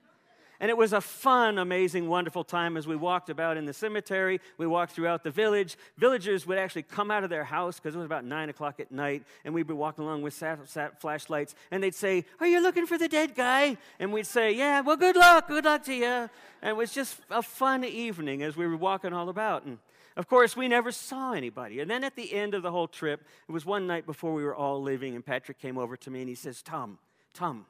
And 0.61 0.71
it 0.71 0.77
was 0.77 0.93
a 0.93 1.01
fun, 1.01 1.57
amazing, 1.59 2.09
wonderful 2.09 2.43
time 2.43 2.77
as 2.77 2.87
we 2.87 2.97
walked 2.97 3.31
about 3.31 3.57
in 3.57 3.65
the 3.65 3.73
cemetery. 3.73 4.41
We 4.57 4.67
walked 4.67 4.93
throughout 4.93 5.23
the 5.23 5.31
village. 5.31 5.77
Villagers 5.97 6.47
would 6.49 6.59
actually 6.59 6.83
come 6.83 7.13
out 7.13 7.23
of 7.23 7.31
their 7.31 7.45
house 7.45 7.79
because 7.79 7.95
it 7.95 7.99
was 7.99 8.07
about 8.07 8.25
nine 8.25 8.49
o'clock 8.49 8.81
at 8.81 8.91
night, 8.91 9.23
and 9.45 9.55
we'd 9.55 9.69
be 9.69 9.75
walking 9.75 10.05
along 10.05 10.23
with 10.23 10.35
sat, 10.35 10.69
sat 10.69 11.01
flashlights, 11.01 11.55
and 11.71 11.81
they'd 11.81 11.95
say, 11.95 12.25
Are 12.41 12.47
you 12.47 12.61
looking 12.61 12.87
for 12.87 12.99
the 12.99 13.09
dead 13.09 13.37
guy? 13.37 13.77
And 14.01 14.13
we'd 14.13 14.27
say, 14.27 14.53
Yeah, 14.53 14.81
well, 14.81 14.97
good 14.97 15.15
luck, 15.15 15.47
good 15.47 15.65
luck 15.65 15.85
to 15.85 15.95
you. 15.95 16.29
And 16.61 16.71
it 16.71 16.77
was 16.77 16.93
just 16.93 17.21
a 17.31 17.43
fun 17.43 17.85
evening 17.85 18.43
as 18.43 18.57
we 18.57 18.67
were 18.67 18.77
walking 18.77 19.13
all 19.13 19.29
about. 19.29 19.65
And 19.65 19.79
of 20.17 20.27
course, 20.27 20.57
we 20.57 20.67
never 20.67 20.91
saw 20.91 21.35
anybody. 21.35 21.79
And 21.79 21.89
then 21.89 22.03
at 22.03 22.17
the 22.17 22.35
end 22.35 22.55
of 22.55 22.65
the 22.65 22.73
whole 22.73 22.89
trip, 22.89 23.25
it 23.49 23.53
was 23.53 23.65
one 23.65 23.87
night 23.87 24.07
before 24.07 24.35
we 24.35 24.43
were 24.43 24.57
all 24.57 24.83
leaving, 24.83 25.15
and 25.15 25.25
Patrick 25.25 25.61
came 25.61 25.79
over 25.79 25.97
to 25.97 26.11
me 26.11 26.19
and 26.19 26.29
he 26.29 26.35
says, 26.35 26.63
Tom, 26.63 26.99
Tom, 27.33 27.67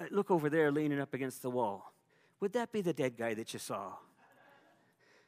uh, 0.00 0.06
look 0.10 0.32
over 0.32 0.50
there 0.50 0.72
leaning 0.72 0.98
up 0.98 1.14
against 1.14 1.40
the 1.40 1.50
wall. 1.50 1.93
Would 2.44 2.52
that 2.52 2.72
be 2.72 2.82
the 2.82 2.92
dead 2.92 3.16
guy 3.16 3.32
that 3.32 3.54
you 3.54 3.58
saw? 3.58 3.94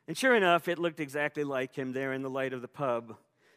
And 0.07 0.15
sure 0.15 0.37
enough, 0.37 0.69
it 0.69 0.79
looked 0.79 1.01
exactly 1.01 1.45
like 1.45 1.75
him 1.75 1.95
there 1.95 2.13
in 2.13 2.21
the 2.21 2.29
light 2.29 2.53
of 2.53 2.61
the 2.61 2.69
pub. 2.69 3.09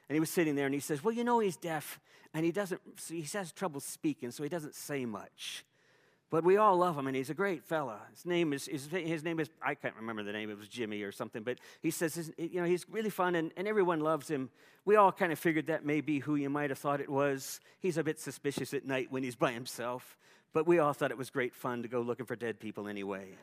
And 0.07 0.15
he 0.15 0.21
was 0.21 0.29
sitting 0.29 0.55
there 0.55 0.65
and 0.65 0.73
he 0.73 0.79
says, 0.79 1.03
Well, 1.03 1.13
you 1.13 1.25
know, 1.25 1.39
he's 1.39 1.57
deaf 1.57 1.99
and 2.33 2.45
he 2.45 2.53
doesn't, 2.53 2.79
so 2.95 3.13
he 3.13 3.23
has 3.33 3.51
trouble 3.51 3.81
speaking, 3.81 4.31
so 4.31 4.43
he 4.43 4.49
doesn't 4.49 4.75
say 4.75 5.05
much. 5.05 5.65
But 6.29 6.45
we 6.45 6.55
all 6.55 6.77
love 6.77 6.97
him 6.97 7.07
and 7.07 7.17
he's 7.17 7.29
a 7.29 7.33
great 7.33 7.65
fella. 7.65 7.99
His 8.13 8.25
name 8.25 8.53
is, 8.53 8.65
his, 8.65 8.87
his 8.87 9.25
name 9.25 9.41
is, 9.41 9.49
I 9.61 9.75
can't 9.75 9.95
remember 9.97 10.23
the 10.23 10.31
name, 10.31 10.49
it 10.49 10.57
was 10.57 10.69
Jimmy 10.69 11.01
or 11.01 11.11
something, 11.11 11.43
but 11.43 11.57
he 11.81 11.91
says, 11.91 12.31
you 12.37 12.61
know, 12.61 12.65
he's 12.65 12.87
really 12.87 13.09
fun 13.09 13.35
and, 13.35 13.51
and 13.57 13.67
everyone 13.67 13.99
loves 13.99 14.29
him. 14.29 14.51
We 14.85 14.95
all 14.95 15.11
kind 15.11 15.33
of 15.33 15.39
figured 15.39 15.67
that 15.67 15.83
may 15.83 15.99
be 15.99 16.19
who 16.19 16.37
you 16.37 16.49
might 16.49 16.69
have 16.69 16.79
thought 16.79 17.01
it 17.01 17.09
was. 17.09 17.59
He's 17.81 17.97
a 17.97 18.05
bit 18.05 18.21
suspicious 18.21 18.73
at 18.73 18.85
night 18.85 19.11
when 19.11 19.21
he's 19.21 19.35
by 19.35 19.51
himself. 19.51 20.17
But 20.53 20.67
we 20.67 20.79
all 20.79 20.93
thought 20.93 21.11
it 21.11 21.17
was 21.17 21.29
great 21.29 21.53
fun 21.53 21.83
to 21.83 21.87
go 21.87 22.01
looking 22.01 22.25
for 22.25 22.35
dead 22.35 22.59
people 22.59 22.87
anyway. 22.87 23.27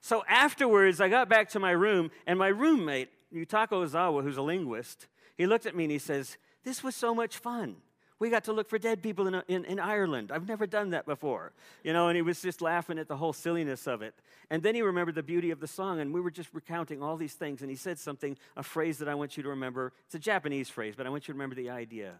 so 0.00 0.22
afterwards, 0.28 1.00
I 1.00 1.08
got 1.08 1.28
back 1.28 1.48
to 1.50 1.58
my 1.58 1.72
room, 1.72 2.10
and 2.26 2.38
my 2.38 2.48
roommate, 2.48 3.10
Yutaka 3.34 3.70
Ozawa, 3.70 4.22
who's 4.22 4.36
a 4.36 4.42
linguist, 4.42 5.08
he 5.36 5.46
looked 5.46 5.66
at 5.66 5.74
me 5.74 5.84
and 5.84 5.90
he 5.90 5.98
says, 5.98 6.36
This 6.62 6.84
was 6.84 6.94
so 6.94 7.14
much 7.14 7.38
fun. 7.38 7.76
We 8.20 8.30
got 8.30 8.44
to 8.44 8.52
look 8.52 8.68
for 8.68 8.78
dead 8.78 9.02
people 9.02 9.26
in, 9.26 9.42
in, 9.48 9.64
in, 9.64 9.80
Ireland. 9.80 10.30
I've 10.32 10.46
never 10.46 10.66
done 10.66 10.90
that 10.90 11.04
before. 11.04 11.52
You 11.82 11.92
know, 11.92 12.08
and 12.08 12.16
he 12.16 12.22
was 12.22 12.40
just 12.40 12.62
laughing 12.62 12.98
at 12.98 13.08
the 13.08 13.16
whole 13.16 13.32
silliness 13.32 13.88
of 13.88 14.02
it. 14.02 14.14
And 14.50 14.62
then 14.62 14.76
he 14.76 14.82
remembered 14.82 15.16
the 15.16 15.22
beauty 15.22 15.50
of 15.50 15.58
the 15.58 15.66
song, 15.66 15.98
and 15.98 16.14
we 16.14 16.20
were 16.20 16.30
just 16.30 16.48
recounting 16.54 17.02
all 17.02 17.16
these 17.16 17.34
things, 17.34 17.60
and 17.60 17.68
he 17.68 17.76
said 17.76 17.98
something, 17.98 18.38
a 18.56 18.62
phrase 18.62 18.98
that 18.98 19.08
I 19.08 19.16
want 19.16 19.36
you 19.36 19.42
to 19.42 19.48
remember. 19.48 19.92
It's 20.06 20.14
a 20.14 20.20
Japanese 20.20 20.70
phrase, 20.70 20.94
but 20.96 21.06
I 21.06 21.10
want 21.10 21.26
you 21.26 21.34
to 21.34 21.36
remember 21.36 21.56
the 21.56 21.70
idea. 21.70 22.14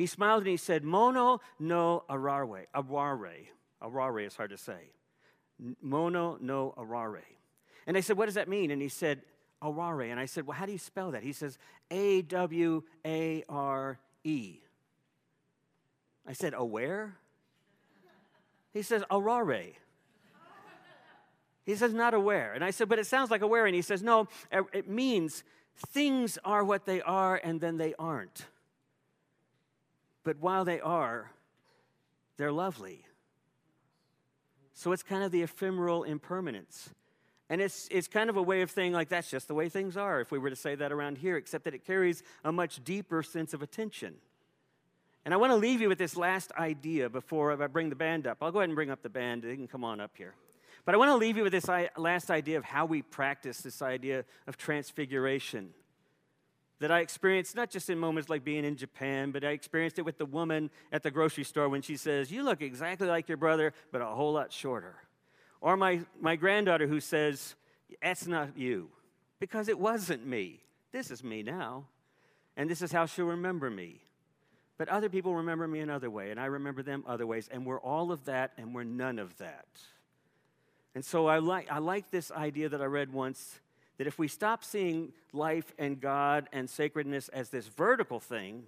He 0.00 0.06
smiled 0.06 0.44
and 0.44 0.48
he 0.48 0.56
said, 0.56 0.82
Mono 0.82 1.42
no 1.58 2.04
arare. 2.08 2.64
Aware. 2.72 3.32
Aware 3.82 4.18
is 4.20 4.34
hard 4.34 4.48
to 4.48 4.56
say. 4.56 4.92
mono 5.82 6.38
no 6.40 6.72
arare. 6.78 7.20
And 7.86 7.98
I 7.98 8.00
said, 8.00 8.16
What 8.16 8.24
does 8.24 8.36
that 8.36 8.48
mean? 8.48 8.70
And 8.70 8.80
he 8.80 8.88
said, 8.88 9.20
Arare. 9.62 10.10
And 10.10 10.18
I 10.18 10.24
said, 10.24 10.46
Well, 10.46 10.56
how 10.56 10.64
do 10.64 10.72
you 10.72 10.78
spell 10.78 11.10
that? 11.10 11.22
He 11.22 11.34
says, 11.34 11.58
A 11.90 12.22
W 12.22 12.82
A 13.04 13.44
R 13.46 13.98
E. 14.24 14.60
I 16.26 16.32
said, 16.32 16.54
Aware? 16.56 17.18
He 18.72 18.80
says, 18.80 19.04
Arare. 19.10 19.74
He 21.66 21.74
says, 21.74 21.92
Not 21.92 22.14
aware. 22.14 22.54
And 22.54 22.64
I 22.64 22.70
said, 22.70 22.88
But 22.88 22.98
it 22.98 23.06
sounds 23.06 23.30
like 23.30 23.42
aware. 23.42 23.66
And 23.66 23.74
he 23.74 23.82
says, 23.82 24.02
No, 24.02 24.28
er, 24.50 24.64
it 24.72 24.88
means 24.88 25.44
things 25.88 26.38
are 26.42 26.64
what 26.64 26.86
they 26.86 27.02
are 27.02 27.38
and 27.44 27.60
then 27.60 27.76
they 27.76 27.92
aren't. 27.98 28.46
But 30.24 30.38
while 30.38 30.64
they 30.64 30.80
are, 30.80 31.30
they're 32.36 32.52
lovely. 32.52 33.04
So 34.74 34.92
it's 34.92 35.02
kind 35.02 35.22
of 35.22 35.32
the 35.32 35.42
ephemeral 35.42 36.04
impermanence. 36.04 36.90
And 37.48 37.60
it's, 37.60 37.88
it's 37.90 38.06
kind 38.06 38.30
of 38.30 38.36
a 38.36 38.42
way 38.42 38.62
of 38.62 38.70
saying, 38.70 38.92
like, 38.92 39.08
that's 39.08 39.28
just 39.28 39.48
the 39.48 39.54
way 39.54 39.68
things 39.68 39.96
are, 39.96 40.20
if 40.20 40.30
we 40.30 40.38
were 40.38 40.50
to 40.50 40.56
say 40.56 40.74
that 40.76 40.92
around 40.92 41.18
here, 41.18 41.36
except 41.36 41.64
that 41.64 41.74
it 41.74 41.84
carries 41.84 42.22
a 42.44 42.52
much 42.52 42.82
deeper 42.84 43.22
sense 43.22 43.52
of 43.52 43.60
attention. 43.60 44.14
And 45.24 45.34
I 45.34 45.36
want 45.36 45.50
to 45.50 45.56
leave 45.56 45.80
you 45.80 45.88
with 45.88 45.98
this 45.98 46.16
last 46.16 46.52
idea 46.52 47.10
before 47.10 47.60
I 47.62 47.66
bring 47.66 47.90
the 47.90 47.96
band 47.96 48.26
up. 48.26 48.38
I'll 48.40 48.52
go 48.52 48.60
ahead 48.60 48.68
and 48.68 48.76
bring 48.76 48.90
up 48.90 49.02
the 49.02 49.10
band. 49.10 49.42
They 49.42 49.56
can 49.56 49.68
come 49.68 49.84
on 49.84 50.00
up 50.00 50.12
here. 50.16 50.34
But 50.84 50.94
I 50.94 50.98
want 50.98 51.10
to 51.10 51.16
leave 51.16 51.36
you 51.36 51.42
with 51.42 51.52
this 51.52 51.68
last 51.96 52.30
idea 52.30 52.56
of 52.56 52.64
how 52.64 52.86
we 52.86 53.02
practice 53.02 53.60
this 53.60 53.82
idea 53.82 54.24
of 54.46 54.56
transfiguration 54.56 55.70
that 56.80 56.90
I 56.90 57.00
experienced 57.00 57.54
not 57.54 57.70
just 57.70 57.90
in 57.90 57.98
moments 57.98 58.28
like 58.28 58.42
being 58.42 58.64
in 58.64 58.76
Japan, 58.76 59.30
but 59.30 59.44
I 59.44 59.50
experienced 59.50 59.98
it 59.98 60.02
with 60.02 60.18
the 60.18 60.24
woman 60.24 60.70
at 60.90 61.02
the 61.02 61.10
grocery 61.10 61.44
store 61.44 61.68
when 61.68 61.82
she 61.82 61.96
says, 61.96 62.30
You 62.30 62.42
look 62.42 62.62
exactly 62.62 63.06
like 63.06 63.28
your 63.28 63.36
brother, 63.36 63.72
but 63.92 64.00
a 64.00 64.06
whole 64.06 64.32
lot 64.32 64.52
shorter. 64.52 64.96
Or 65.60 65.76
my, 65.76 66.00
my 66.20 66.36
granddaughter 66.36 66.86
who 66.86 67.00
says, 67.00 67.54
That's 68.02 68.26
not 68.26 68.56
you, 68.56 68.88
because 69.38 69.68
it 69.68 69.78
wasn't 69.78 70.26
me. 70.26 70.60
This 70.90 71.10
is 71.10 71.22
me 71.22 71.42
now. 71.42 71.84
And 72.56 72.68
this 72.68 72.82
is 72.82 72.90
how 72.90 73.06
she'll 73.06 73.26
remember 73.26 73.70
me. 73.70 74.00
But 74.76 74.88
other 74.88 75.10
people 75.10 75.34
remember 75.34 75.68
me 75.68 75.80
another 75.80 76.10
way, 76.10 76.30
and 76.30 76.40
I 76.40 76.46
remember 76.46 76.82
them 76.82 77.04
other 77.06 77.26
ways, 77.26 77.48
and 77.52 77.66
we're 77.66 77.80
all 77.80 78.10
of 78.10 78.24
that, 78.24 78.52
and 78.56 78.74
we're 78.74 78.84
none 78.84 79.18
of 79.18 79.36
that. 79.36 79.66
And 80.94 81.04
so 81.04 81.26
I 81.26 81.38
like, 81.38 81.70
I 81.70 81.78
like 81.78 82.10
this 82.10 82.32
idea 82.32 82.70
that 82.70 82.80
I 82.80 82.86
read 82.86 83.12
once 83.12 83.60
that 84.00 84.06
if 84.06 84.18
we 84.18 84.28
stop 84.28 84.64
seeing 84.64 85.12
life 85.30 85.74
and 85.78 86.00
God 86.00 86.48
and 86.54 86.70
sacredness 86.70 87.28
as 87.28 87.50
this 87.50 87.66
vertical 87.66 88.18
thing, 88.18 88.62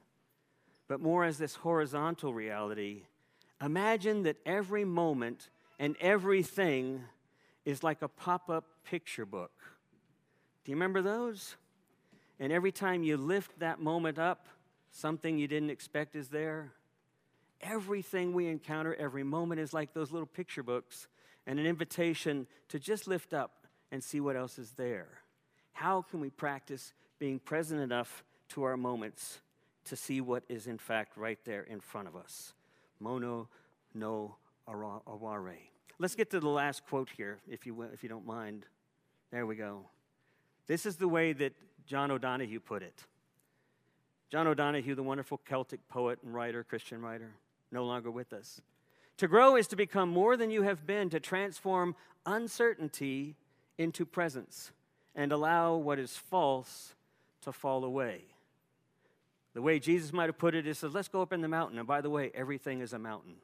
but 0.89 1.01
more 1.01 1.25
as 1.25 1.39
this 1.39 1.55
horizontal 1.55 2.35
reality, 2.35 3.05
imagine 3.59 4.25
that 4.25 4.37
every 4.45 4.85
moment 4.85 5.49
and 5.79 5.97
everything 6.03 7.01
is 7.65 7.83
like 7.83 8.03
a 8.03 8.09
pop 8.09 8.51
up 8.51 8.67
picture 8.85 9.25
book. 9.25 9.53
Do 10.67 10.71
you 10.71 10.77
remember 10.77 11.01
those? 11.01 11.57
And 12.39 12.53
every 12.53 12.71
time 12.71 13.03
you 13.03 13.17
lift 13.17 13.59
that 13.61 13.81
moment 13.81 14.19
up, 14.19 14.49
something 14.91 15.39
you 15.39 15.49
didn't 15.49 15.71
expect 15.71 16.15
is 16.15 16.29
there. 16.29 16.73
Everything 17.63 18.35
we 18.35 18.49
encounter, 18.49 18.95
every 18.97 19.25
moment 19.25 19.63
is 19.63 19.73
like 19.73 19.95
those 19.95 20.13
little 20.13 20.27
picture 20.27 20.63
books 20.63 21.09
and 21.47 21.59
an 21.59 21.65
invitation 21.65 22.47
to 22.69 22.79
just 22.79 23.09
lift 23.09 23.33
up 23.33 23.67
and 23.91 24.05
see 24.05 24.21
what 24.21 24.37
else 24.37 24.59
is 24.59 24.73
there. 24.73 25.22
How 25.83 26.03
can 26.03 26.21
we 26.21 26.31
practice 26.31 26.93
being 27.19 27.41
present 27.41 27.81
enough 27.81 28.23
to 28.51 28.63
our 28.63 28.77
moments 28.77 29.41
to 29.87 29.97
see 29.97 30.21
what 30.21 30.45
is 30.49 30.69
in 30.69 30.79
fact 30.79 31.17
right 31.17 31.41
there 31.45 31.65
in 31.65 31.81
front 31.81 32.07
of 32.07 32.15
us? 32.15 32.53
Mono 33.01 33.49
no 33.93 34.37
aware. 34.69 35.59
Let's 35.99 36.15
get 36.15 36.31
to 36.31 36.39
the 36.39 36.49
last 36.49 36.87
quote 36.87 37.09
here, 37.17 37.39
if 37.51 37.67
you, 37.67 37.83
if 37.93 38.05
you 38.05 38.09
don't 38.09 38.25
mind. 38.25 38.65
There 39.33 39.45
we 39.45 39.57
go. 39.57 39.87
This 40.69 40.87
is 40.87 40.99
the 40.99 41.09
way 41.09 41.33
that 41.33 41.53
John 41.85 42.13
O'Donohue 42.13 42.61
put 42.61 42.85
it. 42.85 43.05
John 44.31 44.47
O'Donohue, 44.47 44.95
the 44.95 45.03
wonderful 45.03 45.41
Celtic 45.45 45.81
poet 45.89 46.21
and 46.25 46.33
writer, 46.33 46.63
Christian 46.63 47.03
writer, 47.03 47.33
no 47.73 47.85
longer 47.85 48.13
with 48.13 48.33
us. 48.33 48.61
To 49.17 49.27
grow 49.27 49.57
is 49.57 49.67
to 49.67 49.75
become 49.75 50.11
more 50.11 50.37
than 50.37 50.53
you 50.53 50.63
have 50.63 50.87
been, 50.87 51.11
to 51.11 51.19
transform 51.19 51.97
uncertainty 52.25 53.35
into 53.79 54.07
presence, 54.07 54.71
and 55.15 55.33
allow 55.33 55.77
what 55.77 55.99
is 55.99 56.17
false 56.17 56.95
to 57.43 57.53
fall 57.53 57.85
away. 57.85 58.23
The 59.55 59.63
way 59.63 59.79
Jesus 59.79 60.13
might 60.13 60.27
have 60.27 60.39
put 60.39 60.55
it 60.55 60.67
is, 60.67 60.79
says, 60.79 60.95
let's 60.95 61.09
go 61.09 61.21
up 61.21 61.33
in 61.33 61.43
the 61.43 61.49
mountain. 61.49 61.79
And 61.79 61.87
by 61.87 62.01
the 62.01 62.09
way, 62.09 62.31
everything 62.35 62.81
is 62.81 62.93
a 62.93 62.99
mountain. 62.99 63.35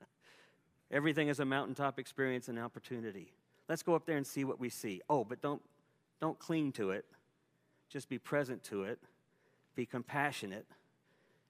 everything 0.90 1.28
is 1.28 1.40
a 1.40 1.44
mountaintop 1.44 1.98
experience 1.98 2.48
and 2.48 2.58
opportunity. 2.58 3.32
Let's 3.68 3.82
go 3.82 3.94
up 3.94 4.04
there 4.04 4.16
and 4.16 4.26
see 4.26 4.44
what 4.44 4.60
we 4.60 4.68
see. 4.68 5.00
Oh, 5.08 5.24
but 5.24 5.40
don't, 5.40 5.62
don't 6.20 6.38
cling 6.38 6.72
to 6.72 6.90
it. 6.90 7.06
Just 7.88 8.08
be 8.08 8.18
present 8.18 8.62
to 8.64 8.84
it. 8.84 8.98
Be 9.74 9.86
compassionate. 9.86 10.66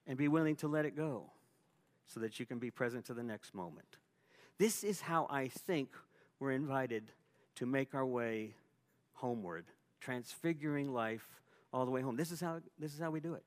And 0.07 0.17
be 0.17 0.29
willing 0.29 0.55
to 0.57 0.69
let 0.69 0.85
it 0.85 0.95
go 0.95 1.25
so 2.05 2.21
that 2.21 2.39
you 2.39 2.45
can 2.45 2.59
be 2.59 2.71
present 2.71 3.03
to 3.05 3.13
the 3.13 3.23
next 3.23 3.53
moment. 3.53 3.97
This 4.57 4.85
is 4.85 5.01
how 5.01 5.27
I 5.29 5.49
think 5.49 5.89
we're 6.39 6.53
invited 6.53 7.11
to 7.55 7.65
make 7.65 7.93
our 7.93 8.05
way 8.05 8.55
homeward, 9.17 9.65
transfiguring 9.99 10.93
life 10.93 11.27
all 11.73 11.85
the 11.85 11.91
way 11.91 12.01
home. 12.01 12.15
This 12.15 12.31
is 12.31 12.39
how, 12.39 12.61
this 12.79 12.93
is 12.93 12.99
how 12.99 13.11
we 13.11 13.19
do 13.19 13.33
it. 13.33 13.43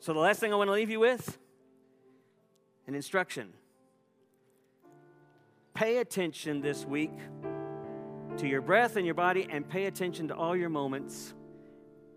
So, 0.00 0.12
the 0.12 0.20
last 0.20 0.40
thing 0.40 0.52
I 0.52 0.56
want 0.56 0.68
to 0.68 0.72
leave 0.72 0.90
you 0.90 1.00
with 1.00 1.38
an 2.86 2.94
instruction. 2.94 3.52
Pay 5.74 5.98
attention 5.98 6.60
this 6.60 6.84
week 6.84 7.12
to 8.38 8.46
your 8.46 8.60
breath 8.60 8.96
and 8.96 9.04
your 9.04 9.14
body, 9.14 9.48
and 9.50 9.68
pay 9.68 9.86
attention 9.86 10.28
to 10.28 10.34
all 10.34 10.54
your 10.54 10.68
moments. 10.68 11.34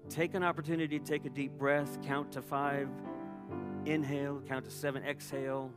Take 0.10 0.34
an 0.34 0.44
opportunity 0.44 1.00
to 1.00 1.06
take 1.06 1.26
a 1.26 1.30
deep 1.30 1.54
breath, 1.54 2.02
count 2.02 2.32
to 2.34 2.42
five, 2.42 2.90
inhale, 3.86 4.42
count 4.48 4.66
to 4.66 4.72
seven, 4.72 5.04
exhale, 5.04 5.72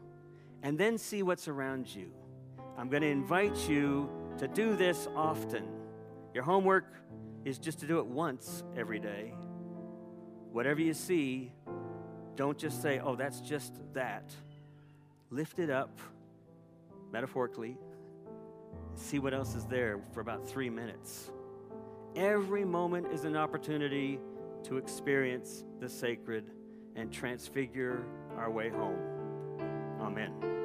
and 0.63 0.77
then 0.77 0.99
see 0.99 1.23
what's 1.23 1.49
around 1.49 1.95
you. 1.95 2.11
I'm 2.77 2.89
going 2.89 3.03
to 3.03 3.09
invite 3.09 3.69
you 3.69 4.11
to 4.39 4.49
do 4.49 4.77
this 4.77 5.09
often. 5.15 5.65
Your 6.35 6.45
homework 6.45 6.87
is 7.45 7.59
just 7.59 7.81
to 7.81 7.87
do 7.87 7.99
it 7.99 8.07
once 8.07 8.65
every 8.77 8.99
day. 8.99 9.35
Whatever 10.53 10.81
you 10.81 10.95
see, 10.95 11.53
don't 12.37 12.59
just 12.59 12.83
say, 12.83 13.01
oh, 13.01 13.17
that's 13.17 13.41
just 13.41 13.75
that. 13.95 14.33
Lift 15.31 15.59
it 15.59 15.71
up, 15.71 15.99
metaphorically, 17.11 17.77
see 18.95 19.19
what 19.19 19.35
else 19.35 19.55
is 19.55 19.65
there 19.67 20.01
for 20.13 20.21
about 20.21 20.47
three 20.47 20.71
minutes. 20.71 21.31
Every 22.15 22.65
moment 22.65 23.07
is 23.13 23.25
an 23.25 23.37
opportunity 23.37 24.19
to 24.65 24.77
experience 24.77 25.65
the 25.81 25.89
sacred 25.89 26.51
and 26.95 27.11
transfigure 27.11 28.05
our 28.37 28.51
way 28.51 28.69
home. 28.69 28.99
Amen. 30.01 30.62